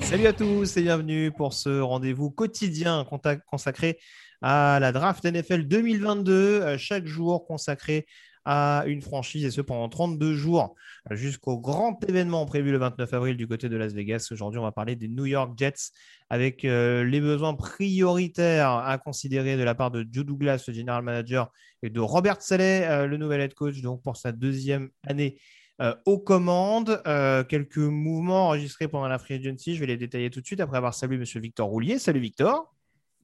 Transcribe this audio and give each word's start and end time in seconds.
Salut 0.00 0.26
à 0.26 0.32
tous 0.32 0.76
et 0.76 0.82
bienvenue 0.82 1.30
pour 1.32 1.52
ce 1.54 1.80
rendez-vous 1.80 2.30
quotidien 2.30 3.06
consacré 3.46 3.98
à 4.42 4.78
la 4.80 4.92
draft 4.92 5.24
NFL 5.24 5.64
2022, 5.64 6.32
euh, 6.32 6.78
chaque 6.78 7.06
jour 7.06 7.46
consacré 7.46 8.06
à 8.44 8.84
une 8.86 9.02
franchise 9.02 9.44
et 9.44 9.50
ce 9.50 9.60
pendant 9.60 9.88
32 9.88 10.34
jours 10.34 10.74
jusqu'au 11.10 11.58
grand 11.58 11.98
événement 12.08 12.46
prévu 12.46 12.70
le 12.72 12.78
29 12.78 13.12
avril 13.14 13.36
du 13.36 13.46
côté 13.46 13.68
de 13.68 13.76
Las 13.76 13.92
Vegas. 13.92 14.28
Aujourd'hui, 14.30 14.58
on 14.58 14.62
va 14.62 14.72
parler 14.72 14.96
des 14.96 15.08
New 15.08 15.26
York 15.26 15.52
Jets 15.56 15.92
avec 16.30 16.64
euh, 16.64 17.04
les 17.04 17.20
besoins 17.20 17.54
prioritaires 17.54 18.70
à 18.70 18.98
considérer 18.98 19.56
de 19.56 19.62
la 19.62 19.74
part 19.74 19.90
de 19.90 20.06
Joe 20.10 20.24
Douglas, 20.24 20.64
le 20.66 20.74
general 20.74 21.02
manager, 21.02 21.50
et 21.82 21.90
de 21.90 22.00
Robert 22.00 22.40
Saleh, 22.40 22.84
euh, 22.88 23.06
le 23.06 23.16
nouvel 23.16 23.40
head 23.40 23.54
coach, 23.54 23.80
donc 23.80 24.02
pour 24.02 24.16
sa 24.16 24.32
deuxième 24.32 24.90
année 25.06 25.38
euh, 25.80 25.94
aux 26.06 26.18
commandes. 26.18 27.02
Quelques 27.48 27.78
mouvements 27.78 28.48
enregistrés 28.48 28.88
pendant 28.88 29.08
la 29.08 29.18
free 29.18 29.34
agency. 29.34 29.74
Je 29.74 29.80
vais 29.80 29.86
les 29.86 29.96
détailler 29.96 30.30
tout 30.30 30.40
de 30.40 30.46
suite 30.46 30.60
après 30.60 30.78
avoir 30.78 30.94
salué 30.94 31.16
M. 31.16 31.24
Victor 31.42 31.68
Roulier. 31.68 31.98
Salut 31.98 32.20
Victor. 32.20 32.72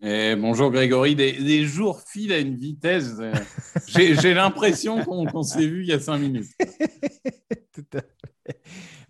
Et 0.01 0.37
bonjour 0.37 0.71
Grégory, 0.71 1.17
des, 1.17 1.65
jours 1.65 2.01
filent 2.01 2.33
à 2.33 2.39
une 2.39 2.55
vitesse. 2.55 3.17
Euh, 3.19 3.33
j'ai 3.89 4.33
l'impression 4.33 5.05
qu'on 5.05 5.43
s'est 5.43 5.67
vu 5.67 5.83
il 5.83 5.89
y 5.89 5.93
a 5.93 5.99
cinq 5.99 6.19
minutes. 6.19 6.47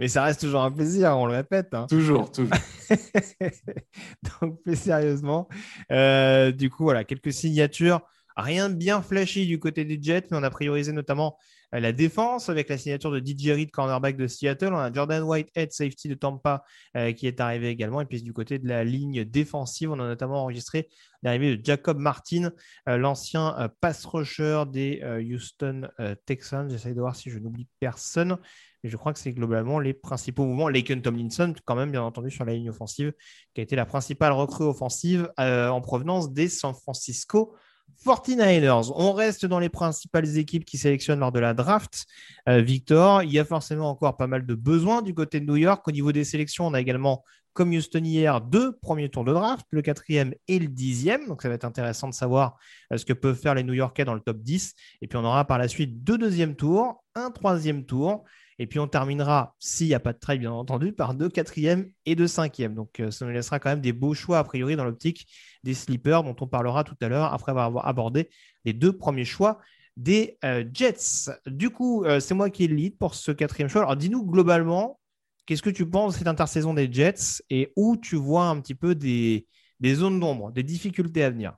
Mais 0.00 0.08
ça 0.08 0.22
reste 0.22 0.40
toujours 0.40 0.62
un 0.62 0.70
plaisir, 0.70 1.14
on 1.18 1.26
le 1.26 1.34
répète. 1.34 1.74
Hein. 1.74 1.86
Toujours, 1.90 2.32
toujours. 2.32 2.56
Donc 4.40 4.62
plus 4.62 4.76
sérieusement, 4.76 5.46
du 5.90 6.70
coup, 6.70 6.84
voilà, 6.84 7.04
quelques 7.04 7.32
signatures. 7.32 8.00
Rien 8.38 8.70
de 8.70 8.76
bien 8.76 9.02
flashy 9.02 9.48
du 9.48 9.58
côté 9.58 9.84
des 9.84 10.00
Jets, 10.00 10.28
mais 10.30 10.36
on 10.36 10.44
a 10.44 10.50
priorisé 10.50 10.92
notamment 10.92 11.36
euh, 11.74 11.80
la 11.80 11.90
défense 11.90 12.48
avec 12.48 12.68
la 12.68 12.78
signature 12.78 13.10
de 13.10 13.18
DJ 13.18 13.50
Reed, 13.50 13.72
cornerback 13.72 14.16
de 14.16 14.28
Seattle. 14.28 14.72
On 14.72 14.78
a 14.78 14.92
Jordan 14.92 15.24
Whitehead, 15.24 15.72
safety 15.72 16.06
de 16.06 16.14
Tampa, 16.14 16.62
euh, 16.96 17.12
qui 17.12 17.26
est 17.26 17.40
arrivé 17.40 17.68
également. 17.68 18.00
Et 18.00 18.06
puis 18.06 18.22
du 18.22 18.32
côté 18.32 18.60
de 18.60 18.68
la 18.68 18.84
ligne 18.84 19.24
défensive, 19.24 19.90
on 19.90 19.98
a 19.98 20.06
notamment 20.06 20.44
enregistré 20.44 20.88
l'arrivée 21.24 21.56
de 21.56 21.64
Jacob 21.64 21.98
Martin, 21.98 22.52
euh, 22.88 22.96
l'ancien 22.96 23.72
pass 23.80 24.04
rusher 24.04 24.62
des 24.70 25.02
Houston 25.32 25.88
Texans. 26.24 26.70
J'essaie 26.70 26.94
de 26.94 27.00
voir 27.00 27.16
si 27.16 27.30
je 27.30 27.40
n'oublie 27.40 27.66
personne. 27.80 28.38
Mais 28.84 28.90
je 28.90 28.96
crois 28.96 29.12
que 29.12 29.18
c'est 29.18 29.32
globalement 29.32 29.80
les 29.80 29.94
principaux 29.94 30.44
mouvements. 30.44 30.68
Laken 30.68 31.02
Tomlinson, 31.02 31.52
quand 31.64 31.74
même, 31.74 31.90
bien 31.90 32.02
entendu, 32.02 32.30
sur 32.30 32.44
la 32.44 32.54
ligne 32.54 32.70
offensive, 32.70 33.12
qui 33.52 33.60
a 33.60 33.64
été 33.64 33.74
la 33.74 33.84
principale 33.84 34.30
recrue 34.30 34.64
offensive 34.64 35.28
en 35.36 35.80
provenance 35.80 36.32
des 36.32 36.48
San 36.48 36.72
Francisco 36.72 37.56
49ers, 38.04 38.92
on 38.94 39.12
reste 39.12 39.44
dans 39.46 39.58
les 39.58 39.68
principales 39.68 40.38
équipes 40.38 40.64
qui 40.64 40.78
sélectionnent 40.78 41.20
lors 41.20 41.32
de 41.32 41.40
la 41.40 41.54
draft. 41.54 42.06
Euh, 42.48 42.60
Victor, 42.60 43.22
il 43.22 43.32
y 43.32 43.38
a 43.38 43.44
forcément 43.44 43.90
encore 43.90 44.16
pas 44.16 44.26
mal 44.26 44.46
de 44.46 44.54
besoins 44.54 45.02
du 45.02 45.14
côté 45.14 45.40
de 45.40 45.46
New 45.46 45.56
York. 45.56 45.86
Au 45.86 45.90
niveau 45.90 46.12
des 46.12 46.24
sélections, 46.24 46.66
on 46.66 46.74
a 46.74 46.80
également, 46.80 47.24
comme 47.52 47.70
Houston 47.70 48.04
hier, 48.04 48.40
deux 48.40 48.76
premiers 48.76 49.08
tours 49.08 49.24
de 49.24 49.32
draft, 49.32 49.66
le 49.70 49.82
quatrième 49.82 50.32
et 50.46 50.58
le 50.58 50.68
dixième. 50.68 51.26
Donc 51.26 51.42
ça 51.42 51.48
va 51.48 51.56
être 51.56 51.64
intéressant 51.64 52.08
de 52.08 52.14
savoir 52.14 52.56
euh, 52.92 52.96
ce 52.96 53.04
que 53.04 53.12
peuvent 53.12 53.38
faire 53.38 53.54
les 53.54 53.64
New 53.64 53.74
Yorkais 53.74 54.04
dans 54.04 54.14
le 54.14 54.20
top 54.20 54.38
10. 54.38 54.74
Et 55.02 55.08
puis 55.08 55.18
on 55.18 55.24
aura 55.24 55.44
par 55.44 55.58
la 55.58 55.68
suite 55.68 56.04
deux 56.04 56.18
deuxièmes 56.18 56.54
tours, 56.54 57.04
un 57.14 57.30
troisième 57.30 57.84
tour. 57.84 58.24
Et 58.58 58.66
puis 58.66 58.78
on 58.80 58.88
terminera, 58.88 59.54
s'il 59.58 59.86
n'y 59.86 59.94
a 59.94 60.00
pas 60.00 60.12
de 60.12 60.18
trade, 60.18 60.40
bien 60.40 60.52
entendu, 60.52 60.92
par 60.92 61.14
deux 61.14 61.28
quatrièmes 61.28 61.90
et 62.06 62.16
deux 62.16 62.26
cinquièmes. 62.26 62.74
Donc 62.74 62.98
euh, 63.00 63.10
ça 63.10 63.24
nous 63.24 63.32
laissera 63.32 63.60
quand 63.60 63.70
même 63.70 63.80
des 63.80 63.92
beaux 63.92 64.14
choix, 64.14 64.38
a 64.38 64.44
priori, 64.44 64.74
dans 64.74 64.84
l'optique 64.84 65.26
des 65.62 65.74
sleepers, 65.74 66.24
dont 66.24 66.36
on 66.40 66.46
parlera 66.46 66.82
tout 66.82 66.96
à 67.00 67.08
l'heure, 67.08 67.32
après 67.32 67.52
avoir 67.52 67.86
abordé 67.86 68.30
les 68.64 68.72
deux 68.72 68.92
premiers 68.92 69.24
choix 69.24 69.58
des 69.96 70.38
euh, 70.44 70.64
Jets. 70.72 71.30
Du 71.46 71.70
coup, 71.70 72.04
euh, 72.04 72.20
c'est 72.20 72.34
moi 72.34 72.50
qui 72.50 72.64
ai 72.64 72.68
le 72.68 72.76
lead 72.76 72.96
pour 72.96 73.14
ce 73.14 73.32
quatrième 73.32 73.68
choix. 73.68 73.82
Alors 73.82 73.96
dis-nous 73.96 74.24
globalement, 74.24 75.00
qu'est-ce 75.46 75.62
que 75.62 75.70
tu 75.70 75.88
penses 75.88 76.14
de 76.14 76.18
cette 76.18 76.28
intersaison 76.28 76.74
des 76.74 76.92
Jets 76.92 77.42
et 77.50 77.72
où 77.76 77.96
tu 77.96 78.16
vois 78.16 78.46
un 78.46 78.60
petit 78.60 78.74
peu 78.74 78.94
des, 78.94 79.46
des 79.80 79.94
zones 79.94 80.20
d'ombre, 80.20 80.52
des 80.52 80.62
difficultés 80.62 81.24
à 81.24 81.30
venir? 81.30 81.56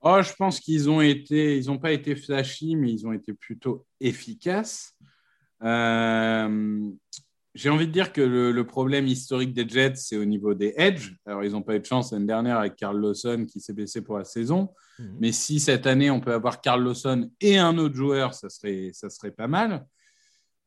Oh, 0.00 0.20
je 0.22 0.32
pense 0.34 0.60
qu'ils 0.60 0.88
ont 0.88 1.00
été, 1.00 1.58
ils 1.58 1.66
n'ont 1.66 1.78
pas 1.78 1.90
été 1.90 2.14
flashy, 2.14 2.76
mais 2.76 2.92
ils 2.92 3.04
ont 3.06 3.12
été 3.12 3.32
plutôt 3.32 3.84
efficaces. 4.00 4.94
Euh, 5.62 6.90
j'ai 7.54 7.70
envie 7.70 7.88
de 7.88 7.92
dire 7.92 8.12
que 8.12 8.20
le, 8.20 8.64
problème 8.64 9.06
historique 9.06 9.52
des 9.52 9.68
Jets, 9.68 9.96
c'est 9.96 10.16
au 10.16 10.24
niveau 10.24 10.54
des 10.54 10.74
edge. 10.76 11.14
Alors, 11.26 11.42
ils 11.42 11.52
n'ont 11.52 11.62
pas 11.62 11.74
eu 11.74 11.80
de 11.80 11.84
chance 11.84 12.12
l'année 12.12 12.26
dernière 12.26 12.58
avec 12.58 12.76
Carl 12.76 12.96
Lawson 12.96 13.46
qui 13.50 13.60
s'est 13.60 13.72
blessé 13.72 14.02
pour 14.02 14.18
la 14.18 14.24
saison. 14.24 14.70
Mhm. 14.98 15.16
Mais 15.20 15.32
si 15.32 15.58
cette 15.58 15.86
année, 15.86 16.10
on 16.10 16.20
peut 16.20 16.32
avoir 16.32 16.60
Carl 16.60 16.82
Lawson 16.82 17.30
et 17.40 17.58
un 17.58 17.76
autre 17.78 17.96
joueur, 17.96 18.34
ça 18.34 18.48
serait, 18.48 18.90
ça 18.92 19.10
serait 19.10 19.32
pas 19.32 19.48
mal. 19.48 19.84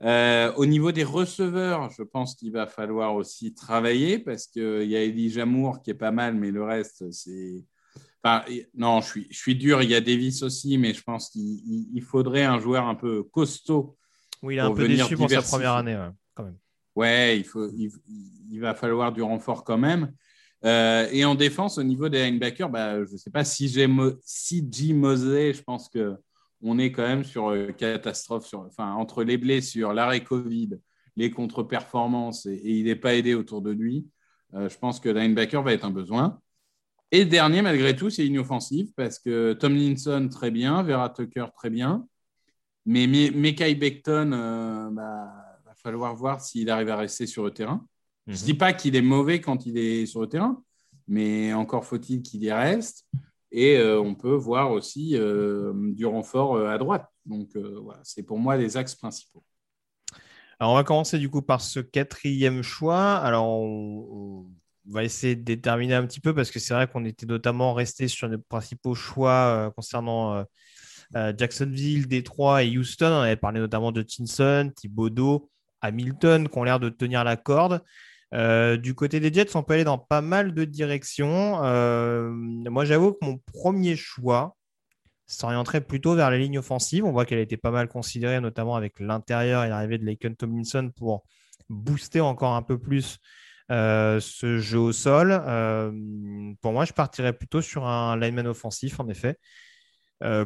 Euh, 0.04 0.52
au 0.58 0.66
niveau 0.66 0.92
des 0.92 1.04
receveurs, 1.04 1.92
je 1.92 2.02
pense 2.02 2.36
qu'il 2.36 2.52
va 2.52 2.66
falloir 2.66 3.16
aussi 3.16 3.54
travailler 3.54 4.18
parce 4.18 4.48
qu'il 4.48 4.90
y 4.90 4.96
a 4.96 5.04
Elijah 5.04 5.46
Moore 5.46 5.82
qui 5.82 5.92
est 5.92 5.96
pas 5.96 6.12
mal, 6.12 6.36
mais 6.36 6.52
le 6.52 6.64
reste, 6.64 7.10
c'est. 7.12 7.64
Enfin, 8.24 8.44
non, 8.76 9.02
je 9.02 9.08
suis, 9.08 9.28
je 9.30 9.38
suis 9.38 9.56
dur. 9.56 9.82
Il 9.82 9.90
y 9.90 9.96
a 9.96 10.02
Davis 10.02 10.44
aussi, 10.44 10.78
mais 10.78 10.94
je 10.94 11.04
pense 11.04 11.30
qu'il 11.30 12.04
faudrait 12.04 12.44
un 12.44 12.60
joueur 12.60 12.88
un 12.88 12.96
peu 12.96 13.24
costaud 13.24 13.98
oui, 14.42 14.56
il 14.56 14.58
est 14.58 14.62
un 14.62 14.74
peu 14.74 14.88
déçu 14.88 15.16
pour 15.16 15.30
sa 15.30 15.42
première 15.42 15.74
année, 15.74 15.98
quand 16.34 16.44
même. 16.44 16.58
Ouais, 16.96 17.38
il, 17.38 17.46
faut, 17.46 17.70
il, 17.70 18.60
va 18.60 18.74
falloir 18.76 19.12
du 19.12 19.22
renfort 19.22 19.64
quand 19.64 19.78
même. 19.78 20.12
Euh, 20.66 21.08
et 21.12 21.26
en 21.26 21.36
défense, 21.36 21.78
au 21.78 21.84
niveau 21.84 22.10
des 22.10 22.24
linebackers, 22.26 22.70
bah, 22.70 23.04
je 23.06 23.12
ne 23.12 23.18
sais 23.18 23.32
pas 23.32 23.44
si 23.44 23.68
j'ai 23.68 23.88
si. 24.24 24.94
Mosley, 24.94 25.54
je 25.54 25.64
pense 25.64 25.90
qu'on 25.90 26.78
est 26.78 26.92
quand 26.92 27.04
même 27.04 27.24
sur 27.24 27.50
euh, 27.50 27.72
catastrophe, 27.72 28.46
sur, 28.46 28.60
enfin, 28.62 28.94
entre 28.94 29.24
les 29.24 29.38
blessures, 29.38 29.94
l'arrêt 29.94 30.24
Covid, 30.24 30.72
les 31.16 31.32
contre-performances, 31.32 32.46
et, 32.46 32.62
il 32.64 32.86
n'est 32.86 32.96
pas 32.96 33.16
aidé 33.16 33.34
autour 33.34 33.62
de 33.62 33.72
lui. 33.72 34.08
Euh, 34.54 34.70
je 34.70 34.78
pense 34.78 35.00
que 35.00 35.10
linebacker 35.10 35.64
va 35.64 35.74
être 35.74 35.86
un 35.86 35.92
besoin. 35.92 36.40
Et 37.12 37.26
dernier, 37.26 37.62
malgré 37.62 37.96
tout, 37.96 38.10
c'est 38.10 38.26
inoffensif 38.26 38.90
parce 38.96 39.20
que 39.20 39.54
Tomlinson, 39.54 40.30
très 40.32 40.52
bien, 40.52 40.84
Vera 40.84 41.10
Tucker, 41.10 41.48
très 41.56 41.70
bien. 41.70 42.06
Mais 42.86 43.08
Mekai 43.08 43.76
Beckton, 43.76 44.32
euh, 44.34 44.90
bah, 44.92 45.32
va 45.66 45.76
falloir 45.76 46.16
voir 46.16 46.42
s'il 46.42 46.70
arrive 46.70 46.90
à 46.90 46.98
rester 46.98 47.28
sur 47.28 47.44
le 47.44 47.52
terrain. 47.52 47.86
Je 48.28 48.34
ne 48.34 48.38
mhm. 48.38 48.44
dis 48.44 48.54
pas 48.54 48.74
qu'il 48.74 48.96
est 48.96 49.02
mauvais 49.02 49.42
quand 49.42 49.66
il 49.66 49.78
est 49.78 50.06
sur 50.06 50.22
le 50.22 50.28
terrain, 50.28 50.62
mais 51.08 51.54
encore 51.54 51.86
faut-il 51.86 52.22
qu'il 52.22 52.44
y 52.44 52.52
reste. 52.52 53.06
Et 53.52 53.78
euh, 53.78 54.00
on 54.00 54.16
peut 54.16 54.34
voir 54.34 54.72
aussi 54.72 55.12
euh, 55.16 55.74
du 55.94 56.06
renfort 56.06 56.58
à 56.66 56.78
droite. 56.78 57.08
Donc 57.26 57.56
voilà, 57.56 58.00
c'est 58.04 58.24
pour 58.24 58.40
moi 58.40 58.58
les 58.58 58.78
axes 58.78 58.96
principaux. 58.96 59.44
Alors 60.60 60.74
on 60.74 60.76
va 60.76 60.84
commencer 60.84 61.18
du 61.18 61.30
coup 61.30 61.42
par 61.42 61.62
ce 61.62 61.80
quatrième 61.80 62.62
choix. 62.62 63.16
Alors 63.16 63.48
on, 63.48 64.48
va 64.86 65.04
essayer 65.04 65.36
de 65.36 65.44
déterminer 65.44 65.94
un 65.94 66.06
petit 66.08 66.20
peu 66.20 66.34
parce 66.34 66.50
que 66.50 66.58
c'est 66.58 66.74
vrai 66.74 66.88
qu'on 66.88 67.06
était 67.06 67.28
notamment 67.28 67.74
resté 67.76 68.08
sur 68.08 68.28
les 68.28 68.40
principaux 68.40 68.96
choix 68.96 69.72
concernant 69.76 70.44
euh, 71.16 71.34
Jacksonville, 71.38 72.08
Détroit 72.08 72.64
et 72.64 72.78
Houston. 72.78 73.08
On 73.08 73.22
avait 73.22 73.36
parlé 73.36 73.60
notamment 73.60 73.92
de 73.92 74.02
Tinson, 74.02 74.72
Thibodeau, 74.76 75.50
Hamilton, 75.82 76.48
qui 76.48 76.58
ont 76.58 76.64
l'air 76.64 76.80
de 76.80 76.90
tenir 76.90 77.24
la 77.24 77.36
corde. 77.36 77.82
Euh, 78.34 78.78
du 78.78 78.96
côté 78.96 79.20
des 79.20 79.34
Jets, 79.34 79.56
on 79.56 79.64
peut 79.64 79.74
aller 79.74 79.84
dans 79.84 79.98
pas 79.98 80.22
mal 80.22 80.54
de 80.54 80.64
directions. 80.64 81.64
Euh, 81.64 82.30
moi, 82.32 82.86
j'avoue 82.86 83.12
que 83.12 83.26
mon 83.26 83.40
premier 83.40 83.96
choix 83.98 84.56
s'orienterait 85.28 85.82
plutôt 85.82 86.16
vers 86.16 86.30
la 86.30 86.38
ligne 86.38 86.60
offensive. 86.60 87.04
On 87.04 87.12
voit 87.12 87.26
qu'elle 87.26 87.40
a 87.40 87.42
été 87.42 87.58
pas 87.58 87.72
mal 87.72 87.90
considérée, 87.90 88.40
notamment 88.40 88.76
avec 88.76 89.00
l'intérieur 89.00 89.64
et 89.64 89.70
l'arrivée 89.70 89.98
de 89.98 90.06
Laken 90.06 90.36
Tomlinson 90.36 90.92
pour 90.96 91.24
booster 91.70 92.22
encore 92.22 92.56
un 92.56 92.62
peu 92.62 92.78
plus 92.78 93.20
ce 93.70 94.58
jeu 94.60 94.80
au 94.80 94.92
sol. 94.92 95.30
pour 96.62 96.74
moi, 96.74 96.84
je 96.84 96.92
partirais 96.92 97.32
plutôt 97.32 97.62
sur 97.62 97.86
un 97.86 98.18
lineman 98.18 98.48
offensif, 98.48 99.00
en 99.00 99.08
effet. 99.08 99.38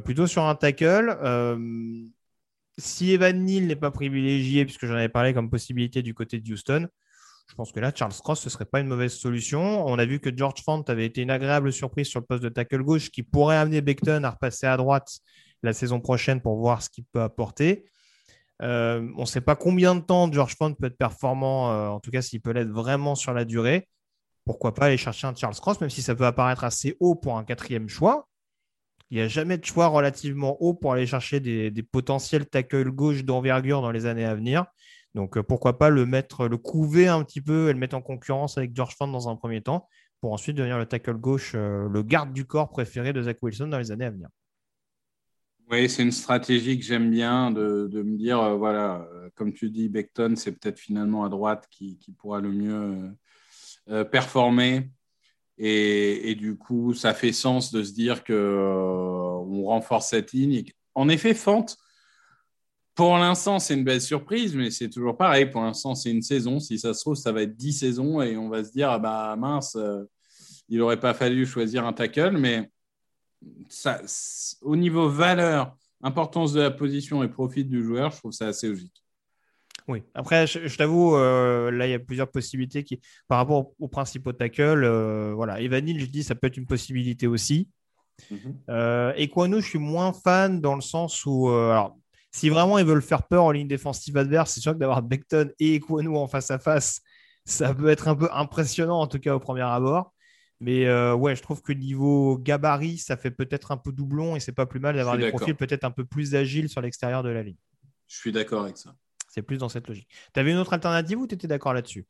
Plutôt 0.03 0.27
sur 0.27 0.43
un 0.43 0.55
tackle. 0.55 1.17
si 2.77 3.11
Evan 3.11 3.43
Neal 3.43 3.67
n'est 3.67 3.75
pas 3.75 3.91
privilégié, 3.91 4.65
puisque 4.65 4.85
j'en 4.85 4.95
avais 4.95 5.09
parlé 5.09 5.33
comme 5.33 5.49
possibilité 5.49 6.01
du 6.01 6.13
côté 6.13 6.39
de 6.39 6.53
Houston, 6.53 6.87
je 7.47 7.53
pense 7.53 7.71
que 7.71 7.79
là, 7.79 7.91
Charles 7.93 8.13
Cross, 8.13 8.41
ce 8.41 8.47
ne 8.47 8.51
serait 8.51 8.65
pas 8.65 8.79
une 8.79 8.87
mauvaise 8.87 9.13
solution. 9.13 9.85
On 9.85 9.99
a 9.99 10.05
vu 10.05 10.19
que 10.19 10.35
George 10.35 10.61
Fant 10.63 10.81
avait 10.81 11.05
été 11.05 11.21
une 11.21 11.29
agréable 11.29 11.71
surprise 11.71 12.07
sur 12.07 12.19
le 12.19 12.25
poste 12.25 12.43
de 12.43 12.49
tackle 12.49 12.81
gauche 12.81 13.11
qui 13.11 13.23
pourrait 13.23 13.57
amener 13.57 13.81
Beckton 13.81 14.23
à 14.23 14.31
repasser 14.31 14.65
à 14.65 14.77
droite 14.77 15.19
la 15.61 15.73
saison 15.73 15.99
prochaine 15.99 16.41
pour 16.41 16.57
voir 16.57 16.81
ce 16.81 16.89
qu'il 16.89 17.05
peut 17.05 17.21
apporter. 17.21 17.85
Euh, 18.61 19.07
on 19.17 19.21
ne 19.21 19.25
sait 19.25 19.41
pas 19.41 19.55
combien 19.55 19.95
de 19.95 19.99
temps 19.99 20.31
George 20.31 20.55
Font 20.55 20.73
peut 20.73 20.87
être 20.87 20.97
performant, 20.97 21.71
euh, 21.71 21.87
en 21.89 21.99
tout 21.99 22.09
cas 22.09 22.21
s'il 22.21 22.41
peut 22.41 22.51
l'être 22.51 22.69
vraiment 22.69 23.15
sur 23.15 23.33
la 23.33 23.45
durée. 23.45 23.87
Pourquoi 24.45 24.73
pas 24.73 24.85
aller 24.85 24.97
chercher 24.97 25.27
un 25.27 25.35
Charles 25.35 25.55
Cross, 25.55 25.81
même 25.81 25.89
si 25.89 26.01
ça 26.01 26.15
peut 26.15 26.25
apparaître 26.25 26.63
assez 26.63 26.95
haut 26.99 27.15
pour 27.15 27.37
un 27.37 27.43
quatrième 27.43 27.89
choix. 27.89 28.27
Il 29.11 29.17
n'y 29.17 29.23
a 29.23 29.27
jamais 29.27 29.57
de 29.57 29.65
choix 29.65 29.87
relativement 29.87 30.57
haut 30.61 30.73
pour 30.73 30.93
aller 30.93 31.05
chercher 31.05 31.39
des, 31.39 31.83
potentiels 31.83 32.47
tackle 32.47 32.89
gauche 32.89 33.23
d'envergure 33.23 33.81
dans 33.81 33.91
les 33.91 34.05
années 34.05 34.25
à 34.25 34.33
venir. 34.33 34.65
Donc 35.13 35.37
euh, 35.37 35.43
pourquoi 35.43 35.77
pas 35.77 35.89
le 35.89 36.05
mettre, 36.05 36.47
le 36.47 36.57
couver 36.57 37.07
un 37.07 37.23
petit 37.23 37.41
peu 37.41 37.69
et 37.69 37.73
le 37.73 37.79
mettre 37.79 37.95
en 37.95 38.01
concurrence 38.01 38.57
avec 38.57 38.75
George 38.75 38.95
Fant 38.97 39.07
dans 39.07 39.29
un 39.29 39.35
premier 39.35 39.61
temps, 39.61 39.87
pour 40.21 40.33
ensuite 40.33 40.57
devenir 40.57 40.77
le 40.77 40.85
tackle 40.85 41.13
gauche, 41.13 41.53
euh, 41.55 41.87
le 41.87 42.03
garde 42.03 42.33
du 42.33 42.45
corps 42.45 42.69
préféré 42.69 43.13
de 43.13 43.21
Zach 43.21 43.37
Wilson 43.41 43.67
dans 43.67 43.77
les 43.77 43.91
années 43.91 44.05
à 44.05 44.11
venir. 44.11 44.27
Oui, 45.69 45.89
c'est 45.89 46.03
une 46.03 46.11
stratégie 46.11 46.77
que 46.77 46.85
j'aime 46.85 47.09
bien 47.09 47.49
de, 47.51 47.89
me 47.93 48.17
dire, 48.17 48.39
euh, 48.39 48.55
voilà, 48.55 49.07
comme 49.35 49.53
tu 49.53 49.69
dis, 49.69 49.87
Beckton, 49.87 50.35
c'est 50.35 50.51
peut-être 50.51 50.79
finalement 50.79 51.23
à 51.23 51.29
droite 51.29 51.67
qui, 51.71 51.97
pourra 52.17 52.41
le 52.41 52.51
mieux 52.51 53.15
performer. 54.11 54.89
Et, 55.57 56.35
du 56.35 56.57
coup, 56.57 56.93
ça 56.93 57.13
fait 57.13 57.31
sens 57.31 57.71
de 57.71 57.81
se 57.83 57.93
dire 57.93 58.23
qu'on 58.23 59.63
renforce 59.65 60.09
cette 60.09 60.33
ligne. 60.33 60.65
En 60.95 61.07
effet, 61.07 61.33
Fant, 61.33 61.65
pour 62.93 63.17
l'instant, 63.17 63.59
c'est 63.59 63.73
une 63.73 63.83
belle 63.83 64.01
surprise, 64.01 64.55
mais 64.55 64.71
c'est 64.71 64.89
toujours 64.89 65.17
pareil. 65.17 65.45
Pour 65.47 65.61
l'instant, 65.61 65.95
c'est 65.95 66.11
une 66.11 66.21
saison. 66.21 66.59
Si 66.59 66.79
ça 66.79 66.93
se 66.93 67.01
trouve, 67.01 67.15
ça 67.15 67.31
va 67.31 67.41
être 67.43 67.55
dix 67.55 67.73
saisons 67.73 68.21
et 68.21 68.37
on 68.37 68.49
va 68.49 68.63
se 68.63 68.71
dire, 68.71 68.89
ah 68.89 68.99
bah 68.99 69.35
mince, 69.37 69.75
euh, 69.75 70.03
il 70.69 70.79
n'aurait 70.79 70.99
pas 70.99 71.13
fallu 71.13 71.45
choisir 71.45 71.85
un 71.85 71.93
tackle. 71.93 72.37
Mais 72.37 72.69
ça, 73.69 74.01
au 74.61 74.75
niveau 74.75 75.09
valeur, 75.09 75.75
importance 76.01 76.53
de 76.53 76.61
la 76.61 76.71
position 76.71 77.23
et 77.23 77.29
profit 77.29 77.65
du 77.65 77.83
joueur, 77.83 78.11
je 78.11 78.17
trouve 78.17 78.31
ça 78.31 78.47
assez 78.47 78.67
logique. 78.67 79.04
Oui, 79.87 80.01
après, 80.15 80.47
je, 80.47 80.77
t'avoue, 80.77 81.15
euh, 81.15 81.69
là, 81.69 81.85
il 81.85 81.91
y 81.91 81.93
a 81.93 81.99
plusieurs 81.99 82.31
possibilités 82.31 82.83
qui, 82.83 82.99
par 83.27 83.37
rapport 83.37 83.73
aux 83.79 83.87
principaux 83.87 84.33
tackles, 84.33 84.83
euh, 84.83 85.33
voilà, 85.35 85.61
Evanil, 85.61 85.99
je 85.99 86.07
dis, 86.07 86.23
ça 86.23 86.33
peut 86.33 86.47
être 86.47 86.57
une 86.57 86.65
possibilité 86.65 87.27
aussi. 87.27 87.69
Mm 88.31 88.35
et 89.17 89.29
je 89.29 89.59
suis 89.61 89.79
moins 89.79 90.13
fan 90.13 90.59
dans 90.59 90.75
le 90.75 90.81
sens 90.81 91.25
où, 91.25 91.49
alors, 91.49 91.97
si 92.31 92.49
vraiment 92.49 92.79
ils 92.79 92.85
veulent 92.85 93.01
faire 93.01 93.23
peur 93.23 93.43
en 93.43 93.51
ligne 93.51 93.67
défensive 93.67 94.17
adverse, 94.17 94.53
c'est 94.53 94.59
sûr 94.59 94.73
que 94.73 94.79
d'avoir 94.79 95.01
Beckton 95.03 95.51
et 95.59 95.75
Equanu 95.75 96.17
en 96.17 96.27
face 96.27 96.49
à 96.49 96.57
face, 96.57 97.01
ça 97.45 97.73
peut 97.73 97.89
être 97.89 98.07
un 98.07 98.15
peu 98.15 98.27
impressionnant, 98.31 98.99
en 98.99 99.07
tout 99.07 99.19
cas 99.19 99.35
au 99.35 99.39
premier 99.39 99.61
abord. 99.61 100.13
Mais 100.59 100.89
ouais, 101.13 101.35
je 101.35 101.41
trouve 101.41 101.61
que 101.61 101.73
niveau 101.73 102.37
gabarit, 102.37 102.97
ça 102.97 103.17
fait 103.17 103.31
peut-être 103.31 103.71
un 103.71 103.77
peu 103.77 103.91
doublon 103.91 104.35
et 104.35 104.39
c'est 104.39 104.53
pas 104.53 104.65
plus 104.65 104.79
mal 104.79 104.95
d'avoir 104.95 105.17
des 105.17 105.29
profils 105.29 105.55
peut-être 105.55 105.83
un 105.83 105.91
peu 105.91 106.05
plus 106.05 106.33
agiles 106.35 106.69
sur 106.69 106.81
l'extérieur 106.81 107.21
de 107.21 107.29
la 107.29 107.43
ligne. 107.43 107.57
Je 108.07 108.17
suis 108.17 108.31
d'accord 108.31 108.63
avec 108.63 108.77
ça. 108.77 108.95
C'est 109.35 109.41
plus 109.41 109.57
dans 109.57 109.67
cette 109.67 109.89
logique. 109.89 110.07
Tu 110.33 110.39
avais 110.39 110.51
une 110.51 110.57
autre 110.59 110.71
alternative 110.71 111.19
ou 111.19 111.27
tu 111.27 111.35
étais 111.35 111.45
d'accord 111.45 111.73
là-dessus? 111.73 112.05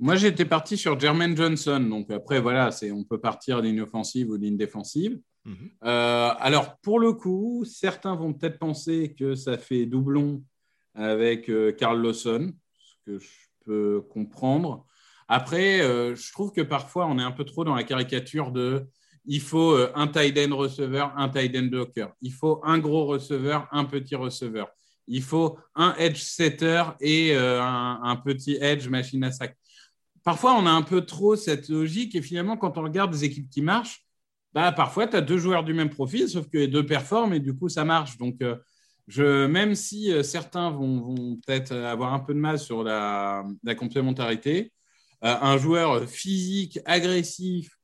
Moi, 0.00 0.16
j'étais 0.16 0.44
parti 0.44 0.76
sur 0.76 0.98
Jermaine 0.98 1.36
Johnson. 1.36 1.78
Donc 1.78 2.10
après, 2.10 2.40
voilà, 2.40 2.70
on 2.92 3.04
peut 3.04 3.20
partir 3.20 3.60
ligne 3.60 3.82
offensive 3.82 4.28
ou 4.30 4.34
ligne 4.34 4.56
défensive. 4.56 5.20
Mhm. 5.44 5.70
Euh, 5.84 6.30
alors, 6.36 6.76
pour 6.78 6.98
le 6.98 7.12
coup, 7.12 7.64
certains 7.64 8.16
vont 8.16 8.32
peut-être 8.32 8.58
penser 8.58 9.14
que 9.16 9.36
ça 9.36 9.56
fait 9.56 9.86
doublon 9.86 10.42
avec 10.96 11.48
euh, 11.48 11.70
Carl 11.70 12.02
Lawson, 12.02 12.52
ce 12.76 12.94
que 13.06 13.18
je 13.20 13.28
peux 13.64 14.00
comprendre. 14.10 14.84
Après, 15.28 15.80
euh, 15.80 16.16
je 16.16 16.32
trouve 16.32 16.50
que 16.50 16.60
parfois, 16.62 17.06
on 17.06 17.20
est 17.20 17.22
un 17.22 17.30
peu 17.30 17.44
trop 17.44 17.62
dans 17.62 17.76
la 17.76 17.84
caricature 17.84 18.50
de 18.50 18.84
il 19.26 19.40
faut 19.40 19.76
un 19.94 20.08
tight 20.08 20.36
end 20.36 20.56
receveur, 20.56 21.14
un 21.16 21.28
tight 21.28 21.56
end 21.56 21.68
blocker. 21.68 22.08
Il 22.20 22.32
faut 22.32 22.60
un 22.64 22.78
gros 22.78 23.06
receveur, 23.06 23.68
un 23.70 23.84
petit 23.84 24.16
receveur. 24.16 24.68
Il 25.06 25.22
faut 25.22 25.58
un 25.74 25.94
edge 25.96 26.18
setter 26.18 26.82
et 27.00 27.36
un, 27.36 28.00
un, 28.02 28.16
petit 28.16 28.56
edge 28.60 28.88
machine 28.88 29.22
à 29.24 29.30
sac. 29.32 29.56
Parfois, 30.22 30.54
on 30.54 30.66
a 30.66 30.70
un 30.70 30.82
peu 30.82 31.02
trop 31.02 31.36
cette 31.36 31.68
logique 31.68 32.14
et 32.14 32.22
finalement, 32.22 32.56
quand 32.56 32.78
on 32.78 32.82
regarde 32.82 33.12
des 33.12 33.24
équipes 33.24 33.50
qui 33.50 33.60
marchent, 33.60 34.04
bah, 34.54 34.70
parfois, 34.70 35.08
tu 35.08 35.16
as 35.16 35.20
deux 35.20 35.36
joueurs 35.38 35.64
du 35.64 35.74
même 35.74 35.90
profil, 35.90 36.28
sauf 36.28 36.48
que 36.48 36.58
les 36.58 36.68
deux 36.68 36.86
performent 36.86 37.34
et 37.34 37.40
du 37.40 37.54
coup, 37.54 37.68
ça 37.68 37.84
marche. 37.84 38.16
Donc, 38.18 38.40
euh, 38.40 38.56
je, 39.08 39.46
même 39.46 39.74
si 39.74 40.12
euh, 40.12 40.22
certains 40.22 40.70
vont, 40.70 41.38
peut-être 41.44 41.72
avoir 41.74 42.14
un 42.14 42.20
peu 42.20 42.34
de 42.34 42.38
mal 42.38 42.58
sur 42.60 42.84
la, 42.84 43.44
complémentarité, 43.76 44.72
euh, 45.24 45.34
un 45.40 45.58
joueur 45.58 46.08
physique, 46.08 46.78
agressif, 46.84 47.76